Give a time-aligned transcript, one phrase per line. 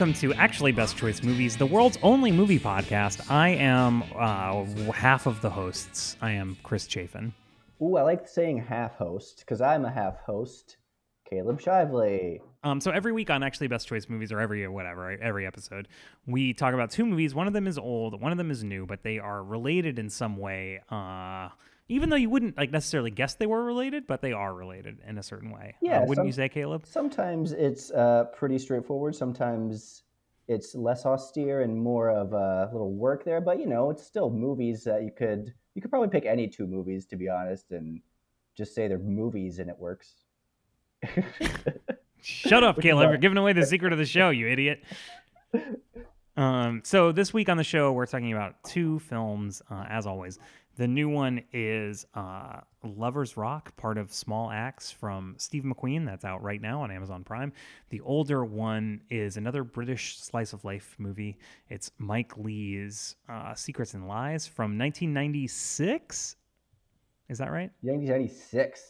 [0.00, 3.30] welcome to Actually Best Choice Movies, the world's only movie podcast.
[3.30, 6.16] I am uh, half of the hosts.
[6.22, 7.34] I am Chris Chafin.
[7.82, 10.78] Ooh, I like saying half host because I'm a half host.
[11.28, 12.40] Caleb Shively.
[12.64, 15.86] Um, so every week on Actually Best Choice Movies, or every whatever, every episode,
[16.26, 17.34] we talk about two movies.
[17.34, 20.08] One of them is old, one of them is new, but they are related in
[20.08, 20.80] some way.
[20.88, 21.50] Uh,
[21.90, 25.18] even though you wouldn't like necessarily guess they were related, but they are related in
[25.18, 25.74] a certain way.
[25.74, 26.86] Uh, Yeah, wouldn't some- you say, Caleb?
[26.86, 29.14] Sometimes it's uh, pretty straightforward.
[29.16, 30.04] Sometimes
[30.46, 33.40] it's less austere and more of a little work there.
[33.40, 36.66] But you know, it's still movies that you could you could probably pick any two
[36.66, 38.00] movies to be honest, and
[38.56, 40.14] just say they're movies and it works.
[42.22, 43.08] Shut up, Caleb.
[43.10, 44.82] You're giving away the secret of the show, you idiot.
[46.36, 50.38] Um, so this week on the show, we're talking about two films, uh, as always.
[50.76, 56.06] The new one is uh, Lovers Rock, part of Small Axe from Steve McQueen.
[56.06, 57.52] That's out right now on Amazon Prime.
[57.90, 61.36] The older one is another British slice of life movie.
[61.68, 66.36] It's Mike Leigh's uh, Secrets and Lies from 1996.
[67.28, 67.70] Is that right?
[67.82, 68.80] 1996.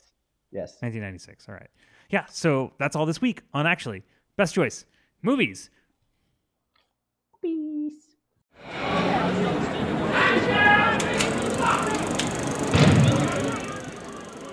[0.53, 0.77] Yes.
[0.81, 1.49] 1996.
[1.49, 1.71] All right.
[2.11, 2.27] Yeah.
[2.27, 4.03] So that's all this week on actually
[4.37, 4.85] best choice
[5.23, 5.71] movies.
[7.43, 8.10] Peace.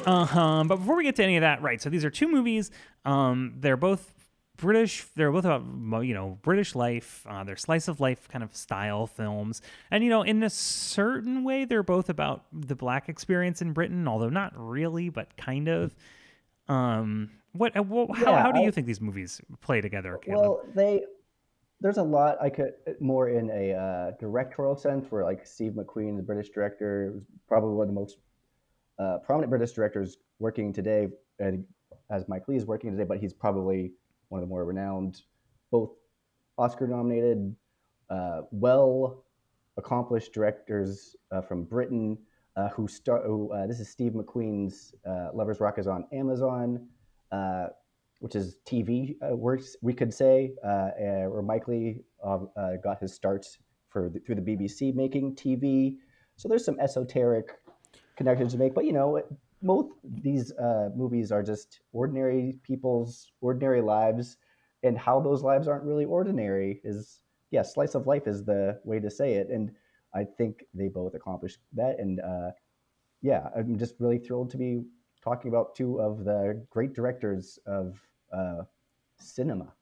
[0.08, 0.64] Uh huh.
[0.66, 1.82] But before we get to any of that, right?
[1.82, 2.72] So these are two movies.
[3.06, 4.14] Um, they're both
[4.56, 5.04] British.
[5.16, 7.26] They're both about you know British life.
[7.30, 11.44] Uh, they're slice of life kind of style films, and you know in a certain
[11.44, 15.94] way they're both about the black experience in Britain, although not really, but kind of.
[16.70, 17.76] Um, what?
[17.78, 20.42] uh, how, Yeah, how do you I- think these movies play together, Caleb?
[20.42, 21.04] Well, they
[21.82, 26.16] there's a lot I could more in a uh, directorial sense where like Steve McQueen,
[26.18, 28.18] the British director, was probably one of the most
[29.00, 31.08] uh, prominent British directors working today,
[32.10, 33.92] as Mike Leigh is working today, but he's probably
[34.30, 35.22] one of the more renowned,
[35.72, 35.92] both
[36.58, 37.56] Oscar-nominated,
[38.10, 39.24] uh, well
[39.78, 42.18] accomplished directors uh, from Britain.
[42.56, 43.24] Uh, who start?
[43.26, 46.88] Who, uh, this is Steve McQueen's uh, Lovers Rock is on Amazon.
[48.20, 50.90] Which is TV works, we could say, uh,
[51.30, 52.02] or Mike Leigh
[52.84, 53.60] got his starts
[53.90, 55.98] for the, through the BBC making TV.
[56.36, 57.52] So there's some esoteric
[58.18, 59.22] connections to make, but you know,
[59.62, 64.38] both these uh, movies are just ordinary people's ordinary lives,
[64.84, 69.00] and how those lives aren't really ordinary is, yeah, slice of life is the way
[69.00, 69.72] to say it, and
[70.14, 72.52] I think they both accomplished that, and uh,
[73.22, 74.82] yeah, I'm just really thrilled to be
[75.24, 78.00] talking about two of the great directors of
[78.32, 78.64] uh,
[79.20, 79.74] cinema.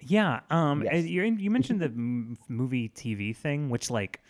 [0.00, 0.40] Yeah.
[0.50, 0.82] Um.
[0.82, 1.04] Yes.
[1.04, 1.90] You you mentioned the
[2.48, 4.20] movie TV thing, which like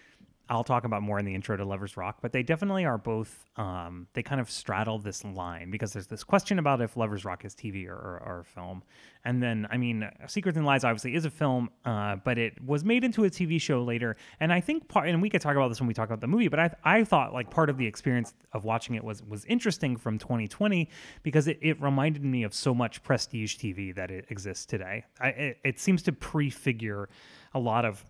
[0.49, 3.45] I'll talk about more in the intro to Lovers Rock, but they definitely are both.
[3.57, 4.07] Um.
[4.13, 7.55] They kind of straddle this line because there's this question about if Lovers Rock is
[7.55, 8.83] TV or, or, or film,
[9.25, 12.85] and then I mean, Secrets and Lies obviously is a film, uh, but it was
[12.85, 15.69] made into a TV show later, and I think part and we could talk about
[15.69, 17.87] this when we talk about the movie, but I I thought like part of the
[17.87, 20.89] experience of watching it was was interesting from 2020
[21.23, 25.05] because it, it reminded me of so much prestige TV that it exists today.
[25.21, 27.09] I, it, it seems to prefigure
[27.55, 28.05] a lot of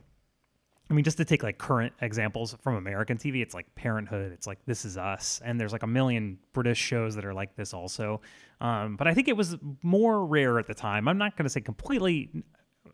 [0.89, 4.47] I mean, just to take like current examples from American TV, it's like Parenthood, it's
[4.47, 7.75] like This Is Us, and there's like a million British shows that are like this
[7.75, 8.21] also.
[8.61, 11.09] Um, but I think it was more rare at the time.
[11.09, 12.31] I'm not going to say completely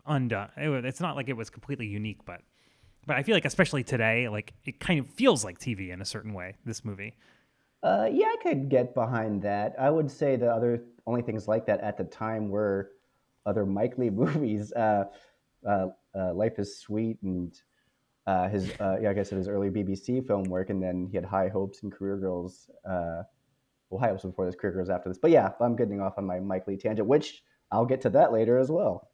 [0.07, 0.49] undone.
[0.57, 2.41] It It's not like it was completely unique, but
[3.05, 6.05] but I feel like especially today, like it kind of feels like TV in a
[6.05, 6.55] certain way.
[6.65, 7.13] This movie.
[7.83, 9.75] Uh, yeah, I could get behind that.
[9.77, 12.91] I would say the other only things like that at the time were
[13.45, 14.71] other Mike Leigh movies.
[14.73, 15.05] Uh,
[15.67, 17.53] uh, uh, Life is Sweet and
[18.27, 21.25] uh, his, uh, yeah, I guess his early BBC film work, and then he had
[21.25, 22.69] High Hopes and Career Girls.
[22.85, 23.23] Uh,
[23.89, 25.17] well, High Hopes before this, Career Girls after this.
[25.17, 28.31] But yeah, I'm getting off on my Mike Leigh tangent, which I'll get to that
[28.31, 29.09] later as well.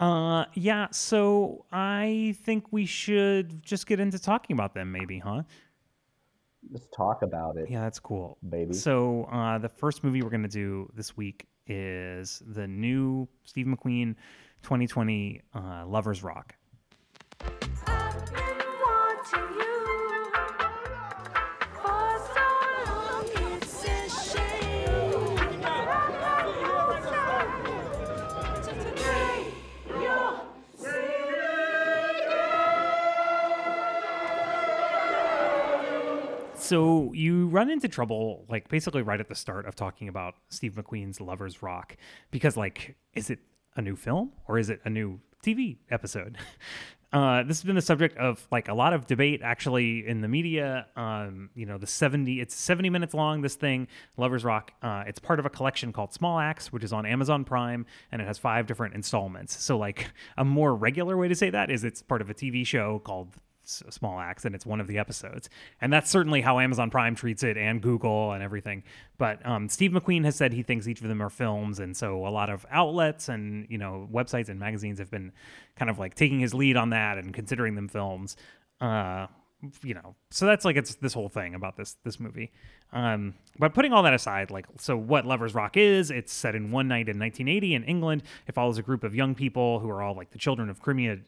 [0.00, 0.88] Uh, yeah.
[0.90, 5.42] So I think we should just get into talking about them, maybe, huh?
[6.70, 8.38] Let's talk about it, Yeah, that's cool.
[8.48, 8.72] baby.
[8.72, 13.66] So uh, the first movie we're going to do this week is the new Steve
[13.66, 14.14] McQueen
[14.62, 16.54] 2020 uh, Lovers Rock.
[36.72, 40.72] So you run into trouble, like basically right at the start of talking about Steve
[40.72, 41.98] McQueen's Lovers Rock,
[42.30, 43.40] because like, is it
[43.76, 46.38] a new film or is it a new TV episode?
[47.12, 50.28] uh, this has been the subject of like a lot of debate actually in the
[50.28, 50.86] media.
[50.96, 53.86] Um, you know, the 70, it's 70 minutes long, this thing,
[54.16, 54.72] Lovers Rock.
[54.80, 58.22] Uh, it's part of a collection called Small Axe, which is on Amazon Prime, and
[58.22, 59.62] it has five different installments.
[59.62, 62.66] So, like, a more regular way to say that is it's part of a TV
[62.66, 65.48] show called Small Axe, and it's one of the episodes.
[65.80, 68.82] And that's certainly how Amazon Prime treats it, and Google and everything.
[69.18, 72.26] But um, Steve McQueen has said he thinks each of them are films, and so
[72.26, 75.32] a lot of outlets and you know websites and magazines have been
[75.76, 78.36] kind of like taking his lead on that and considering them films.
[78.80, 79.26] Uh,
[79.82, 82.50] you know, so that's like it's this whole thing about this this movie.
[82.92, 86.70] Um, but putting all that aside, like, so what Lovers Rock is, it's set in
[86.70, 88.22] one night in 1980 in England.
[88.46, 91.18] It follows a group of young people who are all like the children of Crimea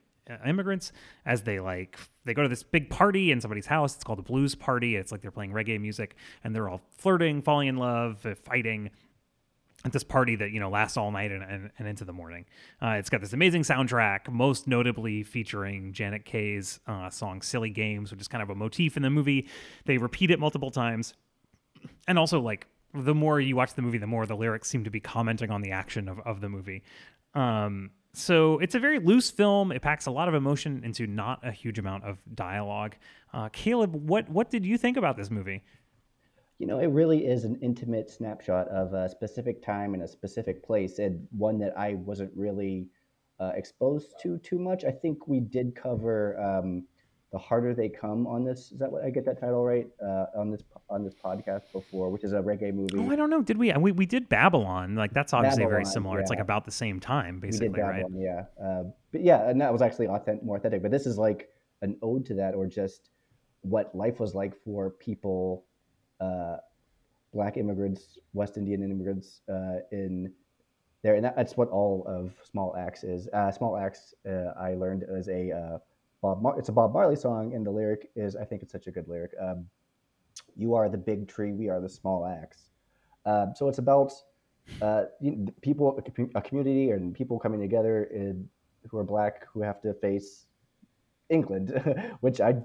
[0.47, 0.93] immigrants
[1.27, 3.95] as they like they go to this big party in somebody's house.
[3.95, 4.97] It's called a blues party.
[4.97, 8.91] It's like they're playing reggae music and they're all flirting, falling in love, uh, fighting
[9.85, 12.47] at this party that you know lasts all night and, and, and into the morning.
[12.81, 18.11] Uh, it's got this amazing soundtrack, most notably featuring Janet Kay's uh, song "Silly Games,"
[18.11, 19.49] which is kind of a motif in the movie.
[19.85, 21.15] They repeat it multiple times,
[22.09, 24.91] and also like the more you watch the movie, the more the lyrics seem to
[24.91, 26.83] be commenting on the action of, of the movie.
[27.35, 29.73] Um, so it's a very loose film.
[29.73, 32.95] It packs a lot of emotion into not a huge amount of dialogue.
[33.33, 35.63] Uh, Caleb, what what did you think about this movie?
[36.59, 40.65] You know, it really is an intimate snapshot of a specific time and a specific
[40.65, 42.87] place, and one that I wasn't really
[43.41, 44.85] uh, exposed to too much.
[44.85, 46.85] I think we did cover um,
[47.35, 48.71] "The Harder They Come" on this.
[48.71, 49.89] Is that what I get that title right?
[50.01, 52.97] Uh, on this on this podcast before, which is a reggae movie.
[52.97, 53.43] Oh, I don't know.
[53.43, 53.73] Did we?
[53.73, 54.95] We we did Babylon.
[54.95, 56.21] Like that's obviously very Babylon, similar.
[56.21, 58.05] It's like about the same time, we basically, did right?
[58.15, 58.45] Yeah.
[58.63, 60.81] Uh, but yeah, and that was actually authentic, more authentic.
[60.81, 61.49] But this is like
[61.83, 63.11] an ode to that, or just
[63.63, 65.65] what life was like for people,
[66.21, 66.59] uh,
[67.33, 70.33] black immigrants, West Indian immigrants uh, in
[71.03, 73.27] there, and that, that's what all of Small Axe is.
[73.33, 75.79] Uh, Small Axe, uh, I learned is a uh,
[76.25, 76.41] Bob.
[76.41, 78.91] Mar- it's a Bob Marley song, and the lyric is, I think it's such a
[78.91, 79.33] good lyric.
[79.39, 79.67] Um,
[80.57, 82.71] you are the big tree, we are the small axe.
[83.27, 84.11] Um, so it's about
[84.81, 85.05] uh,
[85.61, 88.49] people, a commu- a community, and people coming together in,
[88.89, 90.47] who are black who have to face
[91.29, 91.69] England,
[92.21, 92.57] which I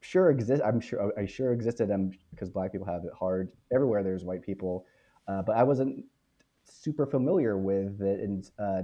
[0.00, 0.62] sure exist.
[0.64, 1.90] I'm sure I sure existed.
[1.90, 4.02] Um, because black people have it hard everywhere.
[4.02, 4.86] There's white people,
[5.28, 6.06] uh, but I wasn't
[6.64, 8.82] super familiar with it, and uh,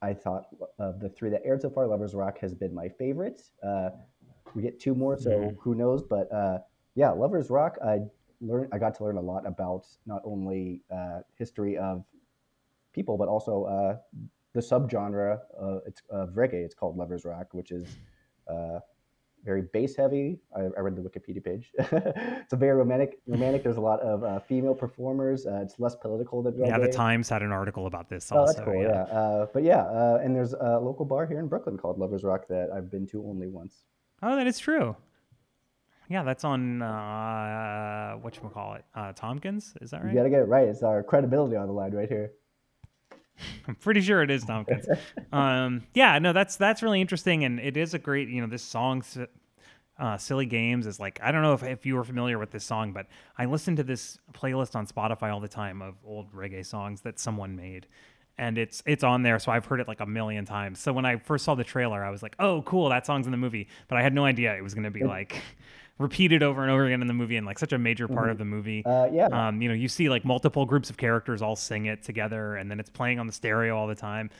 [0.00, 0.46] I thought
[0.78, 3.42] of the three that aired so far, Lovers Rock has been my favorite.
[3.62, 3.90] Uh,
[4.54, 5.56] we get two more, so Mhm.
[5.60, 6.02] who knows?
[6.02, 6.60] But uh,
[6.94, 7.78] yeah, Lovers Rock.
[7.84, 8.00] I
[8.40, 8.68] learned.
[8.72, 12.04] I got to learn a lot about not only uh, history of
[12.92, 13.98] people, but also uh,
[14.52, 16.64] the subgenre uh, it's, of reggae.
[16.64, 17.98] It's called Lovers Rock, which is
[18.48, 18.78] uh,
[19.44, 20.38] very bass heavy.
[20.56, 21.70] I, I read the Wikipedia page.
[21.78, 23.18] it's a very romantic.
[23.26, 23.62] Romantic.
[23.62, 25.46] There's a lot of uh, female performers.
[25.46, 26.68] Uh, it's less political than reggae.
[26.68, 28.52] Yeah, the Times had an article about this Oh, also.
[28.52, 28.82] that's cool.
[28.82, 32.24] Yeah, Uh, but yeah, uh, and there's a local bar here in Brooklyn called Lovers
[32.24, 33.84] Rock that I've been to only once.
[34.22, 34.96] Oh, that is true.
[36.10, 39.74] Yeah, that's on uh, what you call it, uh, Tompkins.
[39.82, 40.10] Is that right?
[40.12, 40.66] You gotta get it right.
[40.66, 42.32] It's our credibility on the line right here.
[43.66, 44.86] I'm pretty sure it is Tompkins.
[45.32, 48.28] um, yeah, no, that's that's really interesting, and it is a great.
[48.28, 49.02] You know, this song,
[49.98, 52.64] uh, "Silly Games," is like I don't know if if you were familiar with this
[52.64, 53.06] song, but
[53.36, 57.18] I listen to this playlist on Spotify all the time of old reggae songs that
[57.18, 57.86] someone made.
[58.40, 60.78] And it's it's on there, so I've heard it like a million times.
[60.78, 63.32] So when I first saw the trailer, I was like, "Oh, cool, that song's in
[63.32, 65.42] the movie." But I had no idea it was going to be like
[65.98, 68.38] repeated over and over again in the movie, and like such a major part of
[68.38, 68.84] the movie.
[68.84, 72.02] Uh, yeah, Um, you know, you see like multiple groups of characters all sing it
[72.02, 74.30] together, and then it's playing on the stereo all the time.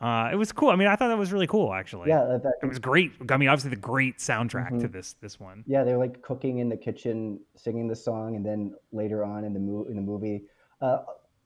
[0.00, 0.70] Uh, it was cool.
[0.70, 2.08] I mean, I thought that was really cool, actually.
[2.08, 3.12] yeah, that, it was great.
[3.30, 4.80] I mean, obviously the great soundtrack Mm-hmm.
[4.80, 5.64] to this this one.
[5.66, 5.82] yeah.
[5.84, 9.60] They're like cooking in the kitchen, singing the song, and then later on in the
[9.60, 10.44] mo- in the movie,
[10.80, 10.98] uh,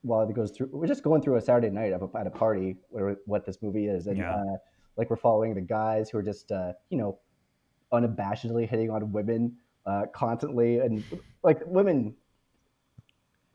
[0.02, 2.30] while it goes through, we're just going through a Saturday night of a, at a
[2.30, 4.34] party where what this movie is, and Yeah.
[4.34, 4.56] uh,
[4.96, 7.18] like we're following the guys who are just uh, you know
[7.92, 9.54] unabashedly hitting on women
[9.86, 11.04] uh, constantly, and
[11.42, 12.14] like women.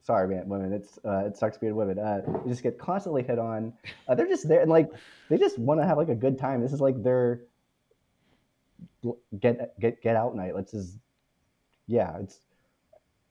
[0.03, 0.71] Sorry, man, women.
[0.71, 1.99] It's uh, it sucks being women.
[1.99, 3.73] Uh, they just get constantly hit on.
[4.07, 4.89] Uh, they're just there, and like
[5.29, 6.61] they just want to have like a good time.
[6.61, 7.41] This is like their
[9.39, 10.55] get get get out night.
[10.55, 10.97] Let's just
[11.87, 12.17] yeah.
[12.19, 12.39] It's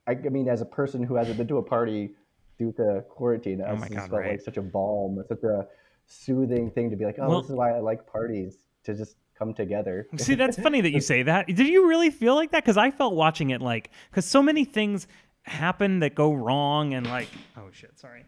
[0.06, 2.10] I, I mean, as a person who hasn't been to a party
[2.58, 4.30] due to quarantine, Oh this my God, felt right.
[4.32, 5.66] like such a balm, such a
[6.06, 9.16] soothing thing to be like, oh, Well- this is why I like parties to just
[9.38, 10.07] come together.
[10.16, 11.47] See, that's funny that you say that.
[11.55, 12.62] Did you really feel like that?
[12.64, 15.07] Because I felt watching it like because so many things
[15.43, 18.25] happen that go wrong and like oh shit, sorry.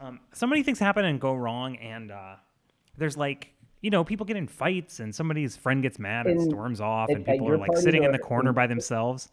[0.00, 2.36] Um, so many things happen and go wrong, and uh,
[2.98, 6.48] there's like you know people get in fights and somebody's friend gets mad and In-
[6.48, 9.30] storms off, and people are like sitting in the corner in- by themselves.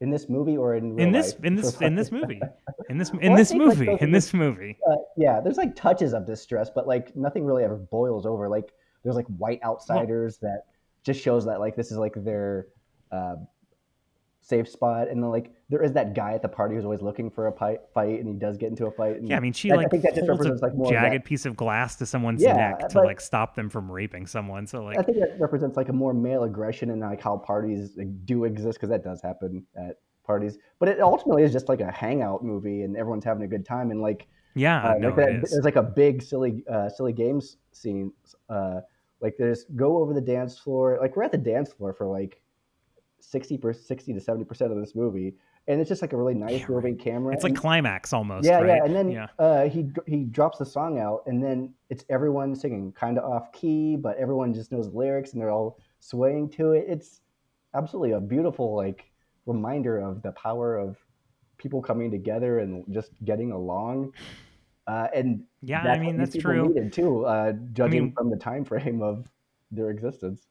[0.00, 1.44] in this movie or in real in this life?
[1.44, 2.40] in this in this movie
[2.88, 5.74] in this in Well, this like, movie those- in this movie uh, yeah, there's like
[5.76, 8.48] touches of distress, but like nothing really ever boils over.
[8.48, 8.72] Like
[9.08, 10.64] there's like white outsiders that
[11.02, 12.66] just shows that like this is like their
[13.10, 13.36] uh,
[14.40, 15.08] safe spot.
[15.08, 17.52] And then like there is that guy at the party who's always looking for a
[17.52, 19.16] pi- fight, and he does get into a fight.
[19.16, 20.90] And Yeah, I mean, she I- I like think that just represents, a like, more
[20.92, 23.90] that- jagged piece of glass to someone's Yeah, neck to but- like stop them from
[23.90, 24.66] raping someone.
[24.66, 27.96] So like, I think that represents like a more male aggression and like how parties
[27.96, 30.58] like, do exist because that does happen at parties.
[30.78, 33.90] But it ultimately is just like a hangout movie, and everyone's having a good time.
[33.90, 35.50] And like, yeah, uh, no, like that, it is.
[35.52, 38.12] there's like a big silly, uh, silly games scene.
[38.48, 38.80] Uh,
[39.20, 40.98] like there's go over the dance floor.
[41.00, 42.40] Like we're at the dance floor for like
[43.20, 45.34] sixty per sixty to seventy percent of this movie,
[45.66, 47.34] and it's just like a really nice Yeah, moving camera.
[47.34, 48.46] It's like and- climax almost.
[48.46, 48.66] yeah, right?
[48.66, 49.26] yeah, and then yeah.
[49.38, 53.52] uh, he he drops the song out, and then it's everyone singing, kind of off
[53.52, 56.84] key, but everyone just knows the lyrics, and they're all swaying to it.
[56.88, 57.20] It's
[57.74, 59.10] absolutely a beautiful like
[59.46, 60.96] reminder of the power of
[61.56, 64.12] people coming together and just getting along.
[64.88, 66.68] Uh, and Yeah, I mean that's true.
[66.68, 69.30] Needed too, uh, judging mean- from the time frame of
[69.70, 70.46] their existence.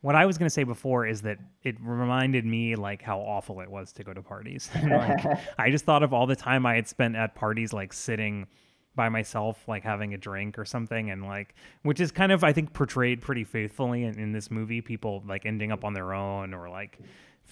[0.00, 3.60] What I was going to say before is that it reminded me like how awful
[3.60, 4.68] it was to go to parties.
[4.82, 5.24] like,
[5.58, 8.46] I just thought of all the time I had spent at parties, like sitting
[8.94, 12.52] by myself, like having a drink or something, and like, which is kind of I
[12.52, 14.80] think portrayed pretty faithfully in, in this movie.
[14.80, 16.98] People like ending up on their own or like.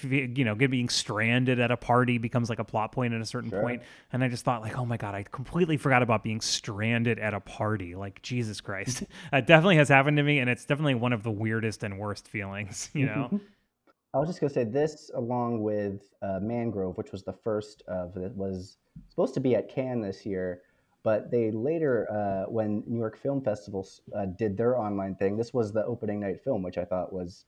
[0.03, 3.51] You know, being stranded at a party becomes like a plot point at a certain
[3.51, 3.61] Sure.
[3.61, 3.83] point.
[4.13, 7.35] and I just thought, like, oh my god, I completely forgot about being stranded at
[7.35, 7.95] a party.
[7.95, 11.31] Like, Jesus Christ, that definitely has happened to me, and it's definitely one of the
[11.31, 12.91] weirdest and worst feelings.
[13.01, 13.41] You know,
[14.15, 18.17] I was just gonna say this, along with uh, Mangrove, which was the first of
[18.17, 18.79] it, was
[19.09, 20.63] supposed to be at Cannes this year,
[21.03, 25.55] but they later, uh, when New York Film Festival uh, did their online thing, this
[25.55, 27.45] was the opening night film, which I thought was.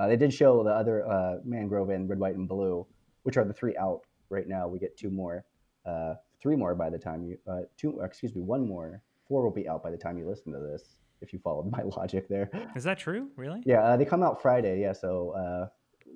[0.00, 2.86] Uh, they did show the other uh, Mangrove and Red, White, and Blue,
[3.24, 4.66] which are the three out right now.
[4.66, 5.44] We get two more,
[5.84, 9.02] uh, three more by the time you, uh, two, excuse me, one more.
[9.28, 11.82] Four will be out by the time you listen to this, if you followed my
[11.82, 12.50] logic there.
[12.74, 13.28] is that true?
[13.36, 13.62] Really?
[13.66, 14.80] Yeah, uh, they come out Friday.
[14.80, 15.68] Yeah, so uh,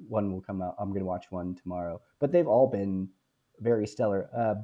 [0.09, 0.77] one will come out.
[0.79, 2.01] I'm gonna watch one tomorrow.
[2.21, 3.11] But they've all been
[3.61, 4.31] very stellar.
[4.35, 4.55] Uh,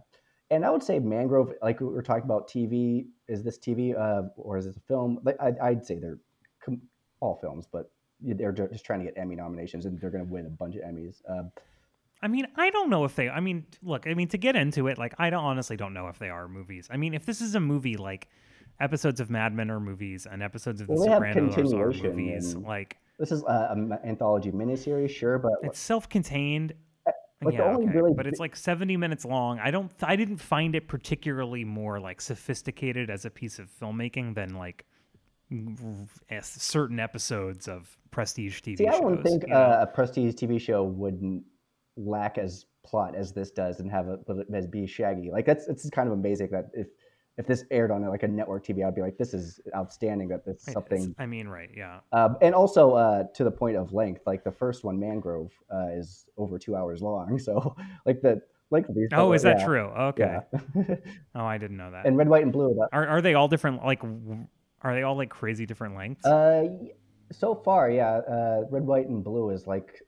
[0.51, 3.05] and I would say Mangrove, like we were talking about TV.
[3.29, 5.19] Is this TV uh, or is this a film?
[5.25, 6.19] Like I'd, I'd say they're
[6.65, 6.81] com-
[7.21, 7.91] all films, but
[8.23, 11.23] they're just trying to get Emmy nominations, and they're gonna win a bunch of Emmys.
[11.29, 11.45] Uh,
[12.23, 13.29] I mean, I don't know if they.
[13.29, 16.09] I mean, look, I mean, to get into it, like, I don't honestly don't know
[16.09, 16.89] if they are movies.
[16.91, 18.29] I mean, if this is a movie, like,
[18.79, 22.55] episodes of Mad Men are movies and episodes of The Well, have Sopranos are movies,
[22.57, 26.75] like, this is a, an anthology miniseries, sure, but it's self-contained.
[27.43, 29.59] like yeah, only okay, really but it's like 70 minutes long.
[29.59, 29.91] I don't.
[30.03, 34.87] I didn't find it particularly more like sophisticated as a piece of filmmaking than like
[36.43, 38.95] certain episodes of prestige TV See, shows.
[38.95, 39.61] I don't think you know?
[39.61, 41.45] uh, a prestige TV show wouldn't
[41.97, 45.31] lack as plot as this does and have a but as be shaggy.
[45.31, 46.89] Like that's it's kind of amazing that if
[47.41, 50.29] if this aired on like a network TV, I'd be like, this is outstanding.
[50.29, 51.15] That this something.
[51.19, 51.71] I mean, right?
[51.75, 52.01] Yeah.
[52.13, 55.89] Um, and also uh, to the point of length, like the first one, Mangrove, uh,
[55.93, 57.39] is over two hours long.
[57.41, 59.09] So like the like these.
[59.13, 59.85] Oh, is that yeah, true?
[59.85, 60.39] Okay.
[60.53, 60.95] Yeah.
[61.35, 62.07] Oh, I didn't know that.
[62.07, 62.75] and red, white, and blue.
[62.75, 63.85] That, Are are they all different?
[63.85, 64.03] Like,
[64.83, 66.25] are they all like crazy different lengths?
[66.27, 66.69] Uh,
[67.33, 68.19] so far, yeah.
[68.19, 70.01] Uh, Red, White, and Blue is like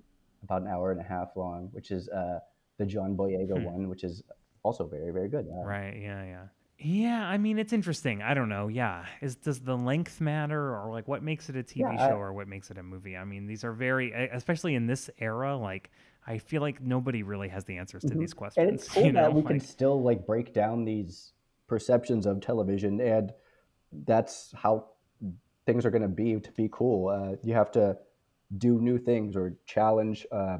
[0.42, 2.40] about an hour and a half long, which is uh,
[2.78, 3.64] the John Boyega Hmm.
[3.64, 4.22] one, which is
[4.62, 5.46] also very, very good.
[5.52, 5.96] Uh, right.
[6.00, 6.24] Yeah.
[6.24, 6.42] Yeah.
[6.78, 7.22] Yeah.
[7.28, 8.22] I mean, it's interesting.
[8.22, 8.68] I don't know.
[8.68, 9.04] Yeah.
[9.20, 12.16] Is does the length matter, or like what makes it a TV Yeah, I- show,
[12.16, 13.16] or what makes it a movie?
[13.16, 15.56] I mean, these are very, especially in this era.
[15.56, 15.90] Like,
[16.26, 18.18] I feel like nobody really has the answers to Mhm.
[18.18, 18.72] these And questions.
[18.74, 21.34] it's cool you know, that we like, can still like break down these
[21.68, 23.32] perceptions of television, and
[24.06, 24.86] that's how
[25.66, 27.08] things are going to be to be cool.
[27.08, 27.96] Uh, you have to
[28.58, 30.58] do new things or challenge uh,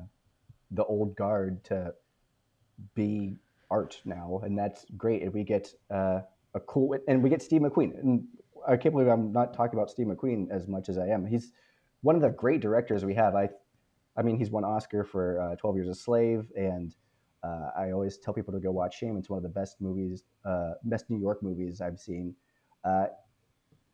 [0.71, 1.93] the old guard to
[2.95, 3.37] be
[3.71, 5.23] art now, and that's great.
[5.23, 6.21] And we get uh,
[6.55, 7.99] a cool, and we get Steve McQueen.
[7.99, 8.25] And
[8.67, 11.27] I can't believe I'm not talking about Steve McQueen as much as I am.
[11.27, 11.53] He's
[12.03, 13.35] one of the great directors we have.
[13.35, 13.49] I,
[14.17, 16.95] I mean, he's won Oscar for uh, Twelve Years a Slave, and
[17.43, 19.17] uh, I always tell people to go watch Shame.
[19.17, 22.35] It's one of the best movies, uh, best New York movies I've seen.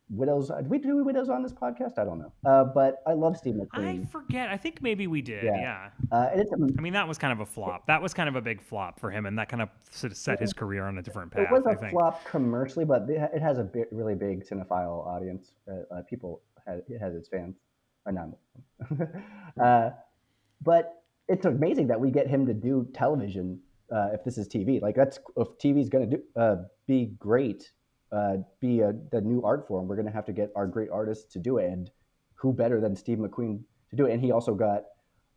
[0.09, 1.97] Uh, Widows, did we do Widows on this podcast?
[1.97, 4.09] I don't know, uh, but I love Steve I McQueen.
[4.09, 4.49] forget.
[4.49, 5.43] I think maybe we did.
[5.43, 5.55] Yeah.
[5.59, 5.89] Yeah.
[6.11, 7.85] Uh, and it's, I mean, that was kind of a flop.
[7.87, 10.17] That was kind of a big flop for him, and that kind of sort of
[10.17, 11.47] set his career on a different path.
[11.49, 15.51] It was I a flop commercially, but it has a really big cinephile audience.
[15.67, 17.55] Uh, uh, people, has, it has its fans,
[18.05, 18.29] or not.
[19.61, 19.91] uh,
[20.61, 23.59] but it's amazing that we get him to do television.
[23.91, 27.15] Uh, if this is TV, like that's if TV is going to do uh, be
[27.17, 27.71] great,
[28.11, 30.89] uh, be a, the new art form, we're going to have to get our great
[30.89, 31.71] artists to do it.
[31.71, 31.91] And
[32.35, 34.13] who better than Steve McQueen to do it?
[34.13, 34.83] And he also got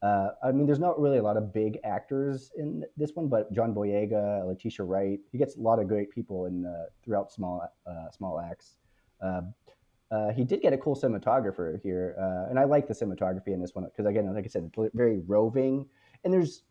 [0.02, 3.52] uh, I mean, there's not really a lot of big actors in this one, but
[3.52, 7.62] John Boyega, Letitia Wright, he gets a lot of great people in uh, throughout small
[7.86, 8.76] uh, Small Axe.
[9.20, 9.42] Uh,
[10.12, 13.60] Uh, he did get a cool cinematographer here, uh, and I like the cinematography in
[13.60, 15.86] this one because again, like I said, it's very roving,
[16.22, 16.64] and there's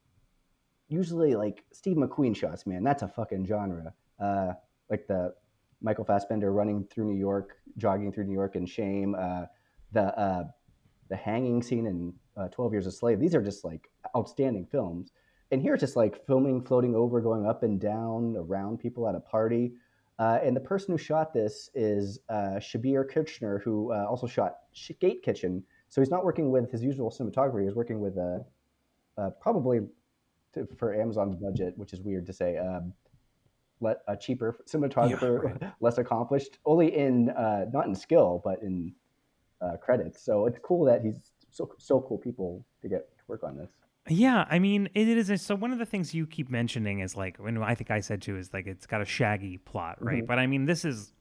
[0.90, 2.68] usually like Steve McQueen shots.
[2.68, 3.94] Man, that's a fucking genre.
[4.20, 4.54] Uh,
[4.92, 5.34] like the
[5.82, 9.16] Michael Fassbender running through New York, jogging through New York in shame.
[9.18, 9.46] Uh,
[9.92, 10.44] the uh,
[11.10, 13.20] the hanging scene in uh, Twelve Years a Slave.
[13.20, 15.12] These are just like outstanding films.
[15.52, 19.16] And here it's just like filming, floating over, going up and down around people at
[19.16, 19.74] a party.
[20.18, 24.60] Uh, and the person who shot this is uh, Shabier Kirchner, who uh, also shot
[24.72, 25.64] Skate Kitchen.
[25.90, 27.62] So he's not working with his usual cinematographer.
[27.64, 28.16] He's working with
[29.42, 29.82] probably
[30.54, 32.94] to, for Amazon's budget, which is weird to say, um,
[33.82, 38.94] let a cheaper cinematographer, less accomplished, only in uh, not in skill, but in
[39.62, 40.24] uh, credits.
[40.24, 41.20] So it's cool that he's
[41.50, 43.70] so so cool people to get to work on this.
[44.08, 45.42] Yeah, I mean, it is.
[45.42, 48.22] So one of the things you keep mentioning is like, when I think I said
[48.22, 50.24] too, is like it's got a shaggy plot, right?
[50.24, 50.28] Mhm.
[50.28, 51.14] But I mean, this is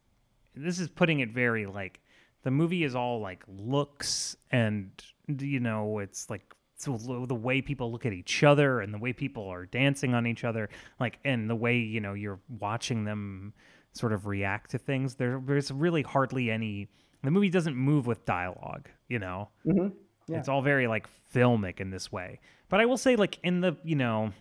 [0.54, 2.00] this is putting it very like
[2.42, 4.90] the movie is all like looks and
[5.38, 9.48] you know it's like the way people look at each other and the way people
[9.48, 10.68] are dancing on each other,
[10.98, 13.52] like and the way you know you're watching them
[13.92, 15.14] sort of react to things.
[15.14, 16.88] There, there's really hardly any.
[17.22, 19.50] The movie doesn't move with dialogue, you know.
[19.66, 19.88] Mm-hmm.
[20.28, 20.38] Yeah.
[20.38, 22.40] It's all very like filmic in this way.
[22.68, 24.32] But I will say, like in the you know,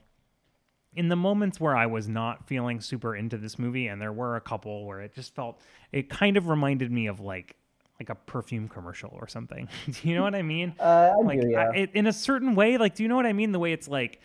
[0.95, 4.35] in the moments where I was not feeling super into this movie, and there were
[4.35, 7.55] a couple where it just felt it kind of reminded me of like
[7.99, 9.67] like a perfume commercial or something.
[9.91, 10.73] do you know what I mean?
[10.79, 11.69] Uh, I like do, yeah.
[11.73, 12.77] I, it, in a certain way.
[12.77, 13.51] Like, do you know what I mean?
[13.51, 14.21] The way it's like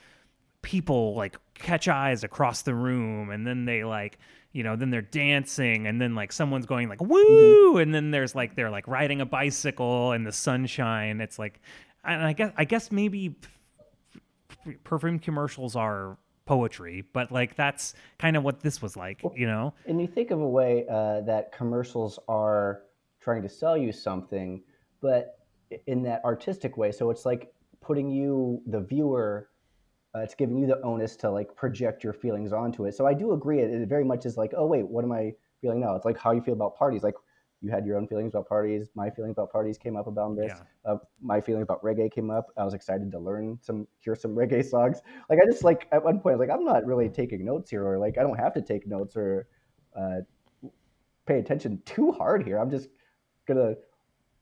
[0.62, 4.18] people like catch eyes across the room, and then they like
[4.52, 8.34] you know then they're dancing, and then like someone's going like woo, and then there's
[8.34, 11.20] like they're like riding a bicycle in the sunshine.
[11.20, 11.60] It's like,
[12.04, 13.34] and I guess I guess maybe
[14.84, 16.16] perfume commercials are
[16.46, 19.74] poetry, but like that's kind of what this was like, you know?
[19.86, 22.82] and you think of a way uh, that commercials are
[23.24, 24.62] trying to sell you something,
[25.00, 25.38] but
[25.87, 26.92] in that artistic way.
[26.92, 29.48] So it's like putting you, the viewer,
[30.14, 32.94] uh, it's giving you the onus to like project your feelings onto it.
[32.94, 33.60] So I do agree.
[33.60, 35.32] It, it very much is like, oh wait, what am I
[35.62, 35.96] feeling now?
[35.96, 37.02] It's like how you feel about parties.
[37.02, 37.14] Like
[37.62, 38.90] you had your own feelings about parties.
[38.94, 40.52] My feelings about parties came up about this.
[40.54, 40.92] Yeah.
[40.92, 42.48] Uh, my feelings about reggae came up.
[42.58, 45.00] I was excited to learn some, hear some reggae songs.
[45.30, 47.70] Like I just like at one point I was like, I'm not really taking notes
[47.70, 49.48] here, or like I don't have to take notes or
[49.96, 50.20] uh,
[51.26, 52.58] pay attention too hard here.
[52.58, 52.88] I'm just
[53.46, 53.74] gonna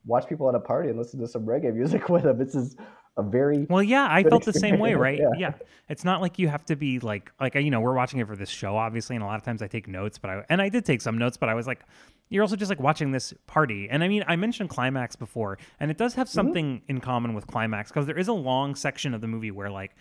[0.05, 2.37] watch people at a party and listen to some reggae music with them.
[2.37, 2.75] This is
[3.17, 5.19] a very Well, yeah, I felt the same way, right?
[5.19, 5.29] Yeah.
[5.37, 5.53] yeah.
[5.87, 8.35] It's not like you have to be like like you know, we're watching it for
[8.35, 10.69] this show obviously, and a lot of times I take notes, but I and I
[10.69, 11.81] did take some notes, but I was like
[12.29, 13.87] you're also just like watching this party.
[13.89, 16.33] And I mean, I mentioned Climax before, and it does have mm-hmm.
[16.33, 19.69] something in common with Climax because there is a long section of the movie where
[19.69, 19.95] like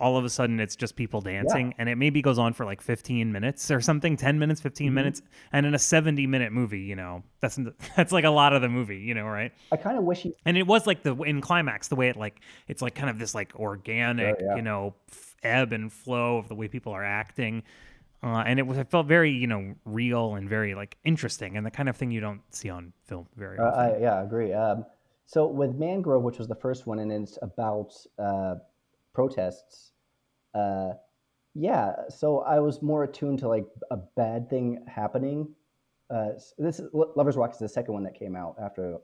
[0.00, 2.80] all of a sudden it's just people dancing and it maybe goes on for like
[2.80, 6.96] 15 minutes or something 10 minutes 15 minutes and in a 70 minute movie you
[6.96, 7.58] know that's
[7.96, 10.34] that's like a lot of the movie you know right I kind of wish he
[10.44, 13.18] and it was like the in climax the way it like it's like kind of
[13.18, 14.56] this like organic yeah.
[14.56, 14.94] you know
[15.42, 17.62] ebb and flow of the way people are acting
[18.24, 21.64] uh, and it was it felt very you know real and very like interesting and
[21.64, 24.22] the kind of thing you don't see on film very Uh, often I, yeah, I
[24.22, 24.52] agree.
[24.52, 24.86] Um,
[25.26, 28.56] so with Mangrove, which was the first one, and it's about uh,
[29.14, 29.92] protests.
[30.54, 30.90] Uh,
[31.54, 35.48] yeah, so I was more attuned to like a bad thing happening.
[36.10, 38.98] Uh, this is, Lovers Rock is the second one that came out after.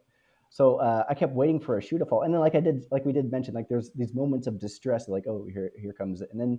[0.50, 2.84] So uh, I kept waiting for a shoe to fall, and then like I did,
[2.90, 6.20] like we did mention, like there's these moments of distress, like oh here here comes
[6.22, 6.58] it, and then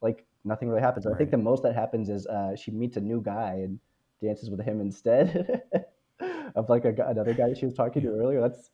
[0.00, 1.04] like nothing really happens.
[1.06, 3.80] I think the most that happens is uh, she meets a new guy and
[4.22, 5.62] dances with him instead
[6.54, 8.40] of like a, another guy she was talking to earlier.
[8.40, 8.70] That's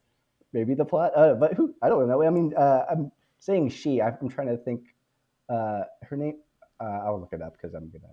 [0.52, 2.22] maybe the plot, uh, but who I don't know.
[2.22, 4.00] I mean, uh, I'm saying she.
[4.00, 4.82] I'm trying to think.
[5.48, 6.38] Uh, her name.
[6.80, 8.12] Uh, I'll look it up because I'm gonna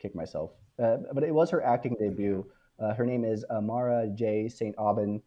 [0.00, 0.50] kick myself.
[0.82, 2.44] Uh, but it was her acting debut.
[2.80, 4.74] Uh, her name is Amarah-Jae St.
[4.76, 5.22] Aubyn.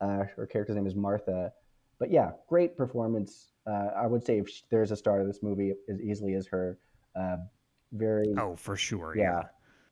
[0.00, 1.52] Uh, her character's name is Martha.
[1.98, 3.52] But yeah, great performance.
[3.66, 6.46] Uh, I would say if sh there's a star of this movie as easily as
[6.46, 6.78] her.
[7.14, 7.36] Uh,
[7.92, 9.22] very oh for sure yeah.
[9.22, 9.42] yeah,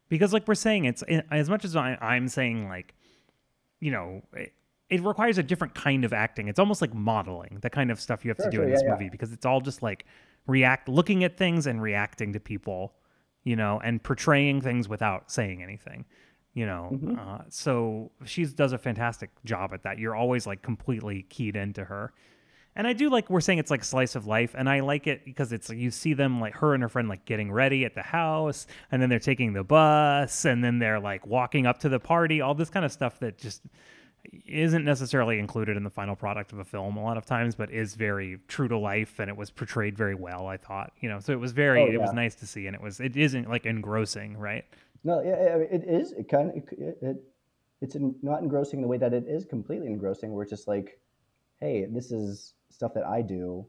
[0.09, 2.95] because like we're saying it's as much as I, i'm saying like
[3.81, 4.23] you know
[4.91, 8.25] it, requires a different kind of acting it's almost like modeling the kind of stuff
[8.25, 8.93] you have Sure, to do sure, in this yeah.
[8.93, 10.05] movie because it's all just like
[10.47, 12.95] react looking at things and reacting to people
[13.45, 16.05] you know and portraying things without saying anything
[16.53, 17.19] you know Mm-hmm.
[17.19, 21.85] uh, so she does a fantastic job at that you're always like completely keyed into
[21.85, 22.13] her
[22.77, 25.25] and I do like we're saying it's like slice of life, and I like it
[25.25, 28.03] because it's you see them like her and her friend like getting ready at the
[28.03, 32.01] house, and then they're taking the bus, and then they're like walking up to the
[32.01, 33.63] party, all this kind of stuff that just
[34.47, 37.71] isn't necessarily included in the final product of a film a lot of times, but
[37.71, 40.47] is very true to life, and it was portrayed very well.
[40.47, 42.75] I thought, you know, so it was very, Oh, it was nice to see, and
[42.75, 44.65] it was, it isn't like engrossing, right?
[45.05, 46.13] No, yeah, yeah, it is.
[46.13, 47.17] It kind of it, it
[47.81, 50.99] it's not engrossing in the way that it is completely engrossing, where it's just like,
[51.61, 53.67] hey, this is stuff that I do.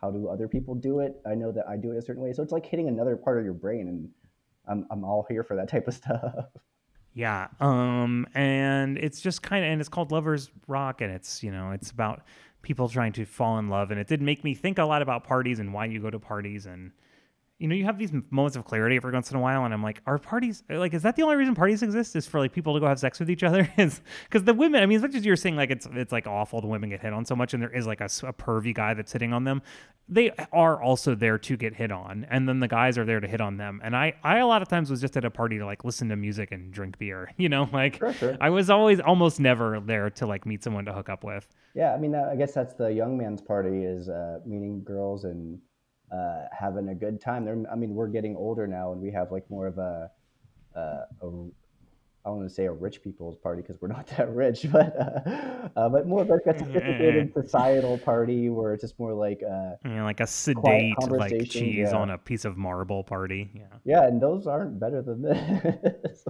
[0.00, 1.20] How do other people do it?
[1.24, 2.32] I know that I do it a certain way.
[2.32, 4.08] So it's like hitting another part of your brain, and
[4.66, 6.34] I'm I'm all here for that type of stuff.
[7.14, 7.48] Yeah.
[7.60, 11.72] Um and it's just kind of and it's called Lovers Rock and it's, you know,
[11.72, 12.22] it's about
[12.62, 15.24] people trying to fall in love and it did make me think a lot about
[15.24, 16.92] parties and why you go to parties and
[17.62, 19.84] you know, you have these moments of clarity every once in a while, and I'm
[19.84, 22.16] like, are parties like, is that the only reason parties exist?
[22.16, 23.72] Is for like people to go have sex with each other?
[23.78, 26.26] Is because the women, I mean, as much as you're saying like it's it's like
[26.26, 28.94] awful the women get hit on so much, and there is like a pervy guy
[28.94, 29.62] that's hitting on them,
[30.08, 33.28] they are also there to get hit on, and then the guys are there to
[33.28, 33.80] hit on them.
[33.84, 36.08] And I, I a lot of times was just at a party to like listen
[36.08, 38.36] to music and drink beer, you know, like Sure, sure.
[38.40, 41.46] I was always almost never there to like meet someone to hook up with.
[41.74, 45.24] Yeah, I mean, uh, I guess that's the young man's party is uh, meeting girls
[45.24, 45.60] and
[46.12, 47.44] uh, having a good time.
[47.44, 50.10] They're, I mean, we're getting older now, and we have like more of a,
[50.76, 51.26] uh, a
[52.24, 54.96] I don't want to say a rich people's party because we're not that rich, but
[54.96, 59.42] uh, uh, but more of like a sophisticated societal party where it's just more like
[59.42, 61.96] uh, You know, like a sedate like cheese yeah.
[61.96, 63.50] on a piece of marble party.
[63.54, 63.62] Yeah.
[63.84, 66.24] yeah, and those aren't better than this.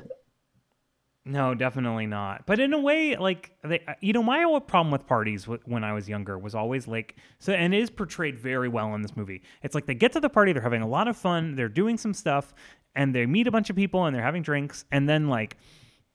[1.24, 2.46] No, definitely not.
[2.46, 5.84] But in a way, like they, uh, you know, my problem with parties wh- when
[5.84, 9.16] I was younger was always like so, and it is portrayed very well in this
[9.16, 9.42] movie.
[9.62, 11.96] It's like they get to the party, they're having a lot of fun, they're doing
[11.96, 12.52] some stuff,
[12.96, 15.56] and they meet a bunch of people and they're having drinks, and then like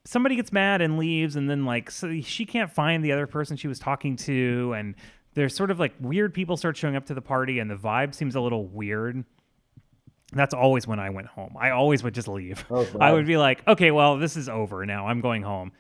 [0.03, 3.55] somebody gets mad and leaves, and then like so she can't find the other person
[3.55, 4.93] she was talking to, and
[5.35, 8.13] there's sort of like weird people start showing up to the party, and the vibe
[8.13, 9.23] seems a little weird.
[10.33, 11.55] That's always when I went home.
[11.59, 12.65] I always would just leave.
[12.69, 15.07] Oh, I would be like, okay, well, this is over now.
[15.07, 15.71] I'm going home.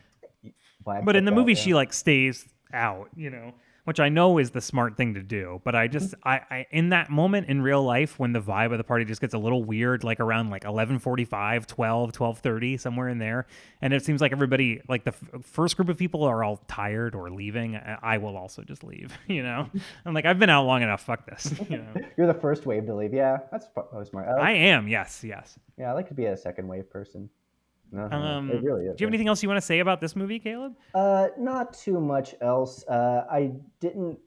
[0.85, 1.59] Vibe But in the out, movie, yeah.
[1.59, 3.53] she like stays out, you know,
[3.87, 5.61] which I know is the smart thing to do.
[5.63, 8.79] But I just, I, I, in that moment in real life, when the vibe of
[8.79, 13.17] the party just gets a little weird, like around like 11:45, 12, 12:30, somewhere in
[13.17, 13.47] there,
[13.81, 17.15] and it seems like everybody, like the f- first group of people are all tired
[17.15, 17.77] or leaving.
[17.77, 19.69] I, I will also just leave, you know.
[20.05, 21.05] I'm like, I've been out long enough.
[21.05, 21.93] Fuck this, you know.
[22.17, 23.13] You're the first wave to leave.
[23.13, 24.27] Yeah, that's probably smart.
[24.27, 25.57] I like, I am, yes, yes.
[25.77, 27.29] yeah, I like to be a second wave person.
[27.95, 28.15] Uh-huh.
[28.15, 28.95] Um, it really is.
[28.95, 30.73] do you have anything else you want to say about this movie, Caleb?
[30.93, 32.85] Uh, not too much else.
[32.87, 34.17] Uh, I didn't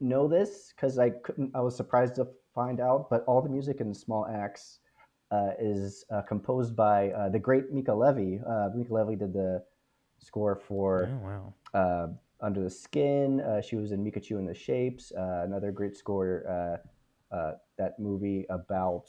[0.00, 1.52] know this because I couldn't.
[1.54, 3.08] I was surprised to find out.
[3.10, 4.80] But all the music in Small Axe
[5.30, 8.42] uh, is uh, composed by uh, the great Mica Levi.
[8.44, 9.62] Uh, Mica Levi did the
[10.18, 11.54] score for Oh wow.
[11.74, 12.06] uh,
[12.44, 13.40] Under the Skin.
[13.40, 15.12] Uh, she was in Micachu and the Shapes.
[15.12, 16.44] Uh, another great score.
[16.48, 19.08] Uh, uh, that movie about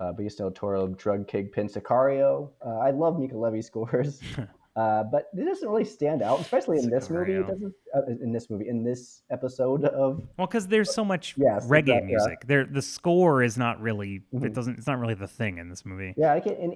[0.00, 2.50] uh, Benicio Toro drug kingpin Sicario.
[2.64, 4.20] Uh, I love Mica Levi scores,
[4.76, 7.34] uh, but it doesn't really stand out, especially in this movie.
[7.34, 7.74] It doesn't.
[7.94, 12.00] Uh, in this movie, in this episode of Well, because there's so much reggae yeah.
[12.00, 12.44] music.
[12.46, 14.22] There, the score is not really.
[14.32, 14.54] It Mhm.
[14.54, 14.78] doesn't.
[14.78, 16.14] It's not really the thing in this movie.
[16.16, 16.58] yeah, I can't.
[16.58, 16.74] And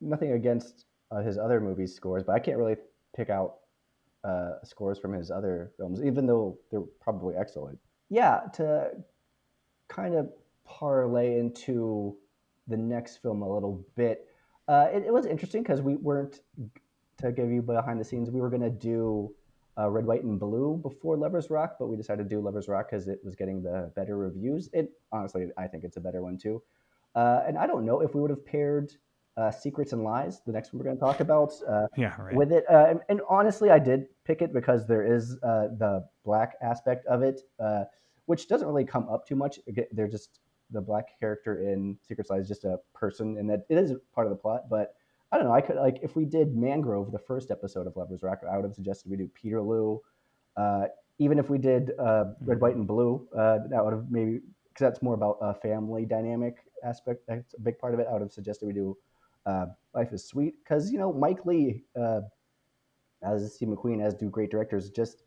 [0.00, 2.76] nothing against uh, his other movie scores, but I can't really
[3.16, 3.56] pick out
[4.22, 7.78] uh, scores from his other films, even though they're probably excellent.
[8.10, 8.90] Yeah, to
[9.88, 10.30] kind of
[10.64, 12.16] parlay into
[12.70, 14.26] the next film a little bit,
[14.68, 16.40] uh, it, it was interesting because we weren't
[17.18, 18.30] to give you behind the scenes.
[18.30, 19.34] We were gonna do
[19.78, 22.90] uh, Red, White, and Blue before Lovers Rock, but we decided to do Lovers Rock
[22.90, 24.68] because it was getting the better reviews.
[24.72, 26.62] It honestly, I think it's a better one too.
[27.14, 28.92] Uh, and I don't know if we would have paired
[29.36, 32.34] uh, Secrets and Lies, the next one we're going to talk about, uh, Yeah, right.
[32.36, 32.64] with it.
[32.70, 37.06] Uh, and, and honestly, I did pick it because there is uh, the black aspect
[37.06, 37.84] of it, uh,
[38.26, 39.58] which doesn't really come up too much.
[39.92, 40.40] They're just
[40.72, 43.94] the black character in Secrets and Lies is just a person, and that it is
[44.14, 44.68] part of the plot.
[44.68, 44.94] But
[45.32, 45.54] I don't know.
[45.54, 48.64] I could like if we did Mangrove, the first episode of Lovers Rock, I would
[48.64, 49.98] have suggested we do Peterloo.
[50.56, 50.86] Uh,
[51.18, 54.92] even if we did uh, Red, White, and Blue, uh, that would have maybe because
[54.92, 57.22] that's more about a family dynamic aspect.
[57.28, 58.06] That's a big part of it.
[58.08, 58.96] I would have suggested we do
[59.46, 62.20] uh, Life is Sweet because you know Mike Leigh, uh,
[63.22, 65.22] as Steve McQueen, as do great directors, just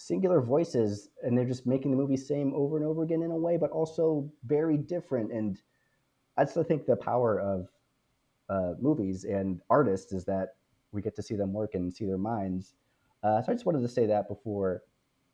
[0.00, 3.36] singular voices, and they're just making the movie same over and over again in a
[3.36, 5.30] way, but also very different.
[5.30, 5.60] And
[6.38, 7.68] i still think the power of
[8.48, 10.54] uh, movies and artists is that
[10.92, 12.74] we get to see them work and see their minds.
[13.22, 14.82] Uh, so I just wanted to say that before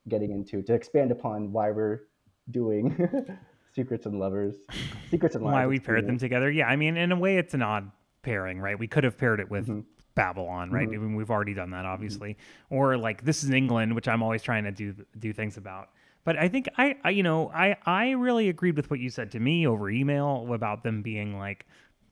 [0.09, 2.01] getting into to expand upon why we're
[2.51, 2.85] doing
[3.73, 4.57] Secrets and Lovers,
[5.11, 5.45] Secrets and.
[5.45, 6.51] Why we paired them together?
[6.51, 7.91] Yeah, I mean, in a way, it's an odd
[8.23, 8.79] pairing, right?
[8.79, 9.85] We could have paired it with Mhm.
[10.17, 10.89] Babylon, right?
[10.89, 10.95] Mhm.
[10.95, 12.37] I mean, we've already done that, obviously.
[12.71, 15.91] Or like this is England, which I'm always trying to do do things about.
[16.25, 19.31] But I think I, I, you know, I I really agreed with what you said
[19.33, 21.67] to me over email about them being like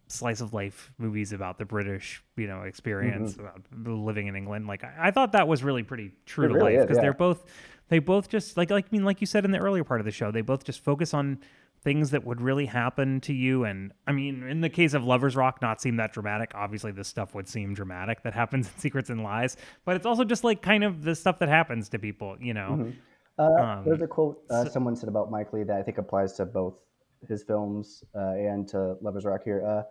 [0.07, 4.69] slice of life movies about the British, you know, experience about living in England.
[4.69, 7.03] Like I, I thought that was really pretty true It to really life because yeah.
[7.03, 7.45] they're both
[7.89, 10.05] they both just like like I mean like you said in the earlier part of
[10.05, 11.39] the show, they both just focus on
[11.85, 13.65] things that would really happen to you.
[13.65, 16.53] And I mean, in the case of Lovers Rock, not seem that dramatic.
[16.55, 20.25] Obviously, this stuff would seem dramatic that happens in Secrets and Lies, but it's also
[20.25, 22.93] just like kind of the stuff that happens to people, you know?
[23.39, 26.35] Uh, Um, there's a quote uh, someone said about Mike Leigh that I think applies
[26.35, 26.81] to both
[27.29, 29.65] his films uh, and to Lovers Rock here.
[29.67, 29.83] Uh,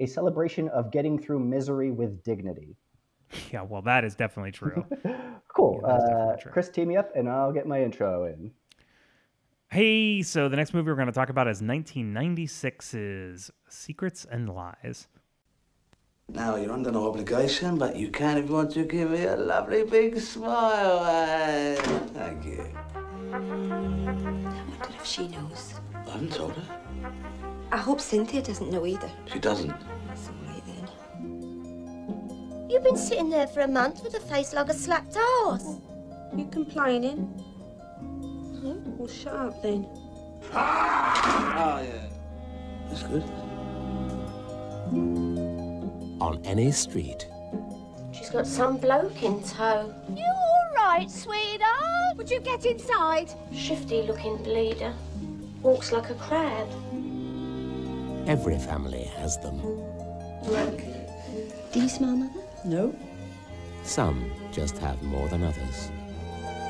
[0.00, 2.76] a celebration of getting through misery with dignity.
[3.52, 4.84] Yeah, well, that is definitely true.
[5.56, 5.80] Cool.
[5.82, 6.52] Yeah, definitely uh, true.
[6.52, 8.50] Chris, tee me up, and I'll get my intro in.
[9.70, 15.06] Hey, so the next movie we're going to talk about is 1996's Secrets and Lies.
[16.28, 19.36] Now, you're under no obligation, but you can if you want to give me a
[19.36, 21.04] lovely big smile.
[21.04, 21.76] eh?
[22.14, 22.64] Thank you.
[23.32, 25.74] I wonder if she knows.
[25.94, 26.80] I haven't told her.
[27.70, 29.10] I hope Cynthia doesn't know either.
[29.32, 29.68] She doesn't.
[30.08, 32.68] That's all right then.
[32.70, 35.78] You've been sitting there for a month with a face like a slapped horse.
[36.36, 37.40] You complaining?
[38.62, 38.82] No?
[38.96, 39.86] Well, shut up then.
[40.52, 41.78] Ah!
[41.78, 42.08] Oh, yeah.
[42.88, 43.24] That's good.
[46.20, 47.26] on any street.
[48.12, 49.92] She's got some bloke in tow.
[50.14, 52.16] You all right, sweetheart?
[52.16, 53.30] Would you get inside?
[53.52, 54.94] Shifty looking bleeder.
[55.62, 56.68] Walks like a crab.
[58.26, 59.60] Every family has them.
[61.72, 62.40] Do you smell mother?
[62.64, 62.94] No,
[63.84, 65.90] Some just have more than others.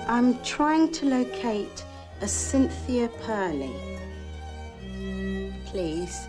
[0.09, 1.85] I'm trying to locate
[2.21, 3.75] a Cynthia Purley.
[5.65, 6.29] Please.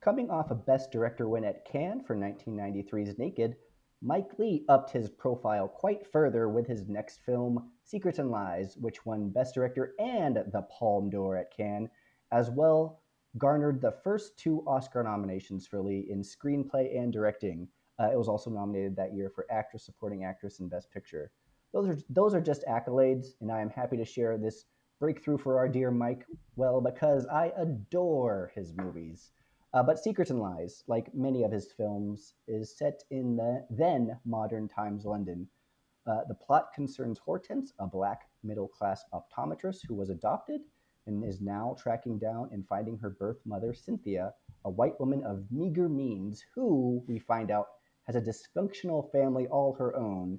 [0.00, 3.54] Coming off a Best Director win at Cannes for 1993's Naked,
[4.02, 9.06] Mike Leigh upped his profile quite further with his next film, Secrets and Lies, which
[9.06, 11.88] won Best Director and the Palme d'Or at Cannes,
[12.32, 13.00] as well
[13.38, 17.68] garnered the first two Oscar nominations for Leigh in screenplay and directing.
[18.00, 21.30] Uh, it was also nominated that year for Actress, Supporting Actress, and Best Picture.
[21.74, 24.64] Those are those are just accolades, and I am happy to share this
[25.00, 26.24] breakthrough for our dear Mike.
[26.54, 29.32] Well, because I adore his movies.
[29.72, 34.16] Uh, but Secrets and Lies, like many of his films, is set in the then
[34.24, 35.48] modern times London.
[36.06, 40.60] Uh, the plot concerns Hortense, a black middle class optometrist who was adopted
[41.08, 44.32] and is now tracking down and finding her birth mother, Cynthia,
[44.64, 47.66] a white woman of meager means who, we find out,
[48.06, 50.38] has a dysfunctional family all her own.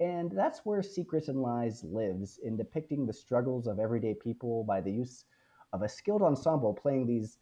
[0.00, 4.80] And that's where Secrets and Lies lives, in depicting the struggles of everyday people by
[4.80, 5.24] the use
[5.72, 7.38] of a skilled ensemble playing these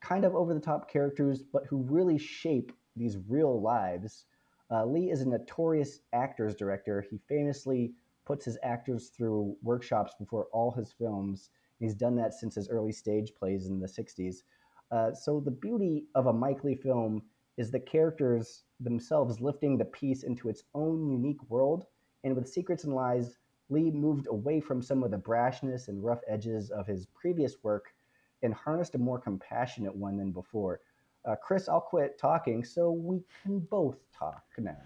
[0.00, 4.26] kind of over the top characters, but who really shape these real lives.
[4.70, 7.00] Uh, Leigh is a notorious actors director.
[7.00, 7.92] He famously
[8.24, 11.50] puts his actors through workshops before all his films.
[11.78, 14.42] He's done that since his early stage plays in the 60s.
[14.90, 17.22] Uh, so, the beauty of a Mike Leigh film
[17.56, 21.86] is the characters themselves lifting the piece into its own unique world.
[22.26, 23.38] And with Secrets and Lies,
[23.70, 27.94] Leigh moved away from some of the brashness and rough edges of his previous work
[28.42, 30.80] and harnessed a more compassionate one than before.
[31.24, 34.76] Uh, Chris, I'll quit talking so we can both talk now.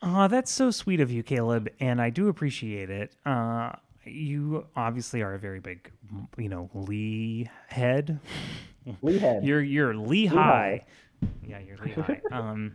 [0.00, 3.14] Aw, that's so sweet of you, Caleb, and I do appreciate it.
[3.26, 3.72] Uh,
[4.06, 5.90] you obviously are a very big,
[6.38, 8.18] you know, Lee head.
[9.02, 9.44] Lee Head.
[9.44, 10.86] You're you're Lee High.
[11.46, 12.20] Yeah, you're Lee High.
[12.32, 12.74] Um,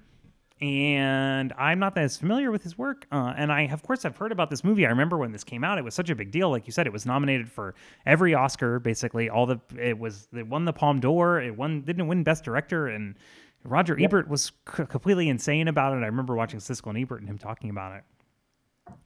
[0.60, 3.06] and I'm not that as familiar with his work.
[3.12, 4.86] Uh, and I, of course, I've heard about this movie.
[4.86, 6.50] I remember when this came out; it was such a big deal.
[6.50, 9.30] Like you said, it was nominated for every Oscar, basically.
[9.30, 11.40] All the it was it won the Palme d'Or.
[11.40, 13.16] It won didn't win Best Director, and
[13.64, 15.98] Roger Ebert was c- completely insane about it.
[15.98, 18.04] I remember watching Siskel and Ebert and him talking about it.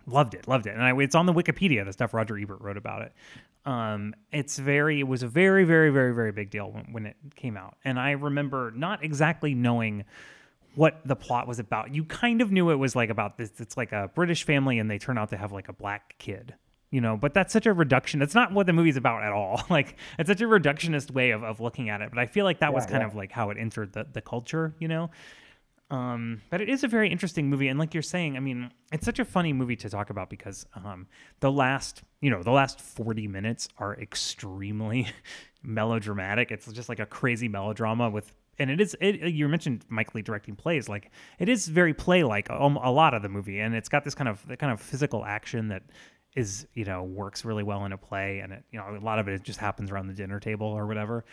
[0.06, 1.84] Loved it, loved it, and I, it's on the Wikipedia.
[1.84, 3.14] The stuff Roger Ebert wrote about it.
[3.66, 7.16] Um, it's very, it was a very, very, very, very big deal when, when it
[7.36, 10.06] came out, and I remember not exactly knowing
[10.76, 11.94] what the plot was about.
[11.94, 13.52] You kind of knew it was like about this.
[13.60, 16.56] It's like a British family, and they turn out to have like a black kid,
[16.90, 17.18] you know.
[17.18, 18.20] But that's such a reduction.
[18.20, 19.64] That's not what the movie's about at all.
[19.70, 22.10] Like it's such a reductionist way of, of looking at it.
[22.10, 23.08] But I feel like that was kind yeah.
[23.08, 25.10] of like how it entered the the culture, you know.
[25.92, 29.06] Um, but it is a very interesting movie, and like you're saying, I mean, it's
[29.06, 31.06] such a funny movie to talk about because um,
[31.42, 35.10] the last, you know, the last 40 minutes are extremely
[35.64, 36.50] melodramatic.
[36.50, 38.95] It's just like a crazy melodrama with, and it is.
[39.02, 43.13] It, you mentioned Mike Leigh directing plays, like it is very play-like um, a lot
[43.13, 45.84] of the movie, and it's got this kind of kind of physical action that
[46.36, 49.19] is, you know, works really well in a play, and it, you know, a lot
[49.19, 51.26] of it just happens around the dinner table or whatever.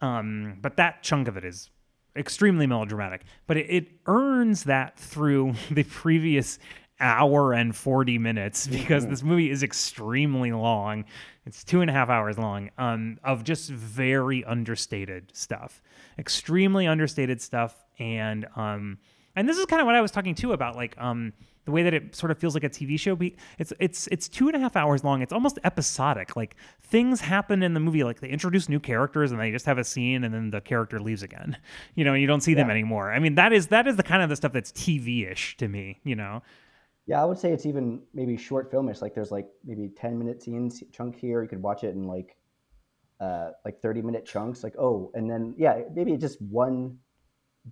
[0.00, 1.70] Um, but that chunk of it is
[2.16, 6.58] extremely melodramatic, but it, it earns that through the previous
[7.00, 11.04] hour and 40 minutes because this movie is extremely long.
[11.46, 15.80] It's two and a half hours long um, of just very understated stuff,
[16.18, 17.84] extremely understated stuff.
[17.98, 18.98] And, um,
[19.36, 21.32] and this is kind of what I was talking too about, like, um,
[21.64, 23.14] the way that it sort of feels like a TV show.
[23.14, 25.20] be- It's it's it's two and a half hours long.
[25.20, 26.34] It's almost episodic.
[26.34, 29.76] Like things happen in the movie, like they introduce new characters and they just have
[29.76, 31.58] a scene and then the character leaves again.
[31.94, 33.12] You know, you don't see them anymore.
[33.12, 36.00] I mean, that is that is the kind of the stuff that's TV-ish to me.
[36.04, 36.42] You know.
[37.08, 39.00] Yeah, I would say it's even maybe short filmish.
[39.00, 41.42] Like there's like maybe 10 minute scenes chunk here.
[41.42, 42.36] You could watch it in like
[43.18, 44.62] uh, like 30 minute chunks.
[44.62, 46.98] Like, oh, and then yeah, maybe just one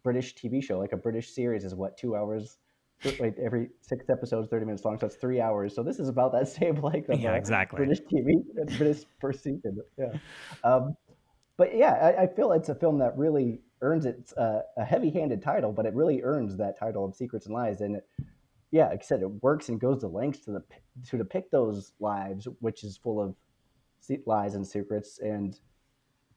[0.02, 2.56] British TV show, like a British series is what, two hours?
[3.20, 4.98] Like every six episodes, 30 minutes long.
[4.98, 5.74] So that's three hours.
[5.74, 7.76] So this is about that same length of Yeah, exactly.
[7.76, 8.42] British TV,
[8.78, 9.78] British first season.
[9.98, 10.14] Yeah.
[10.64, 10.96] Um,
[11.58, 15.10] but yeah, I, I feel it's a film that really earns its uh, a heavy
[15.10, 17.82] handed title, but it really earns that title of Secrets and Lies.
[17.82, 18.08] And it,
[18.70, 20.62] yeah, like I said, it works and goes to lengths to the
[21.08, 23.34] to depict those lives, which is full of
[24.26, 25.58] lies and secrets, and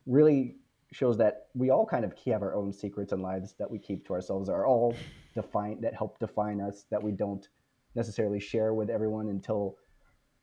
[0.06, 0.58] really
[0.92, 4.06] shows that we all kind of have our own secrets and lives that we keep
[4.08, 4.96] to ourselves, are all
[5.36, 7.50] defined that help define us that we don't
[7.96, 9.76] necessarily share with everyone until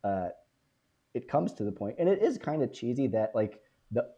[0.04, 0.28] uh,
[1.14, 1.96] it comes to the point.
[1.98, 4.08] And it is kind of cheesy that like the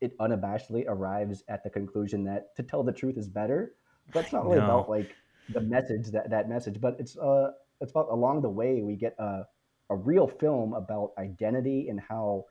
[0.00, 3.74] it unabashedly arrives at the conclusion that to tell the truth is better,
[4.12, 5.14] but it's not really about like
[5.50, 9.14] the message that that message, but it's uh it's about along the way we get
[9.18, 9.44] a
[9.90, 12.44] a real film about identity and how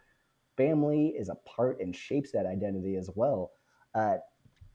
[0.56, 3.52] family is a part and shapes that identity as well.
[3.94, 4.16] Uh,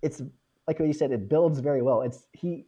[0.01, 0.23] it's
[0.69, 2.03] like what you said, it builds very well.
[2.03, 2.67] It's he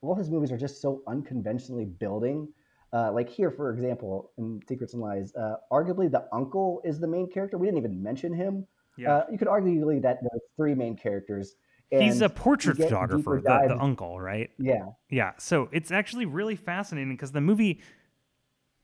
[0.00, 2.48] all his movies are just so unconventionally building.
[2.92, 7.06] Uh, like here, for example, in Secrets and Lies, uh, arguably the uncle is the
[7.06, 7.56] main character.
[7.56, 8.66] We didn't even mention him.
[9.10, 11.54] Uh, you could arguably that there's three main characters.
[12.00, 14.50] He's a portrait photographer, the, the uncle, right?
[14.58, 17.80] Yeah, Yeah, so it's actually really fascinating because the movie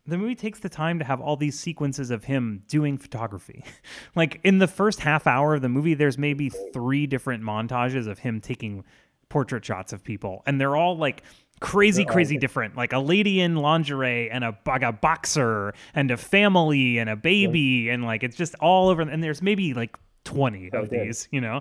[0.06, 3.62] the movie takes the time to have all these sequences of him doing photography.
[4.14, 8.18] like in the first half hour of the movie there's maybe 3 different montages of
[8.20, 8.84] him taking
[9.28, 11.22] portrait shots of people and they're all like
[11.60, 12.72] crazy They're crazy different.
[12.72, 17.10] different like a lady in lingerie and a, like a boxer and a family and
[17.10, 20.88] a baby and like it's just all over and there's maybe like 20 So of
[20.88, 21.60] these you know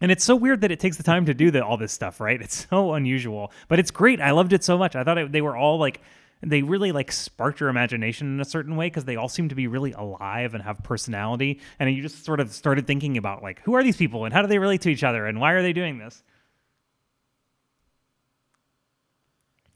[0.00, 2.20] and it's so weird that it takes the time to do the, all this stuff,
[2.20, 2.40] right?
[2.42, 4.20] It's so unusual, but it's great.
[4.20, 4.96] I loved it so much.
[4.96, 6.00] I thought it, they were all like,
[6.42, 9.54] they really like sparked your imagination in a certain way because they all seem to
[9.54, 11.60] be really alive and have personality.
[11.78, 14.42] And you just sort of started thinking about like, who are these people and how
[14.42, 16.22] do they relate to each other and why are they doing this?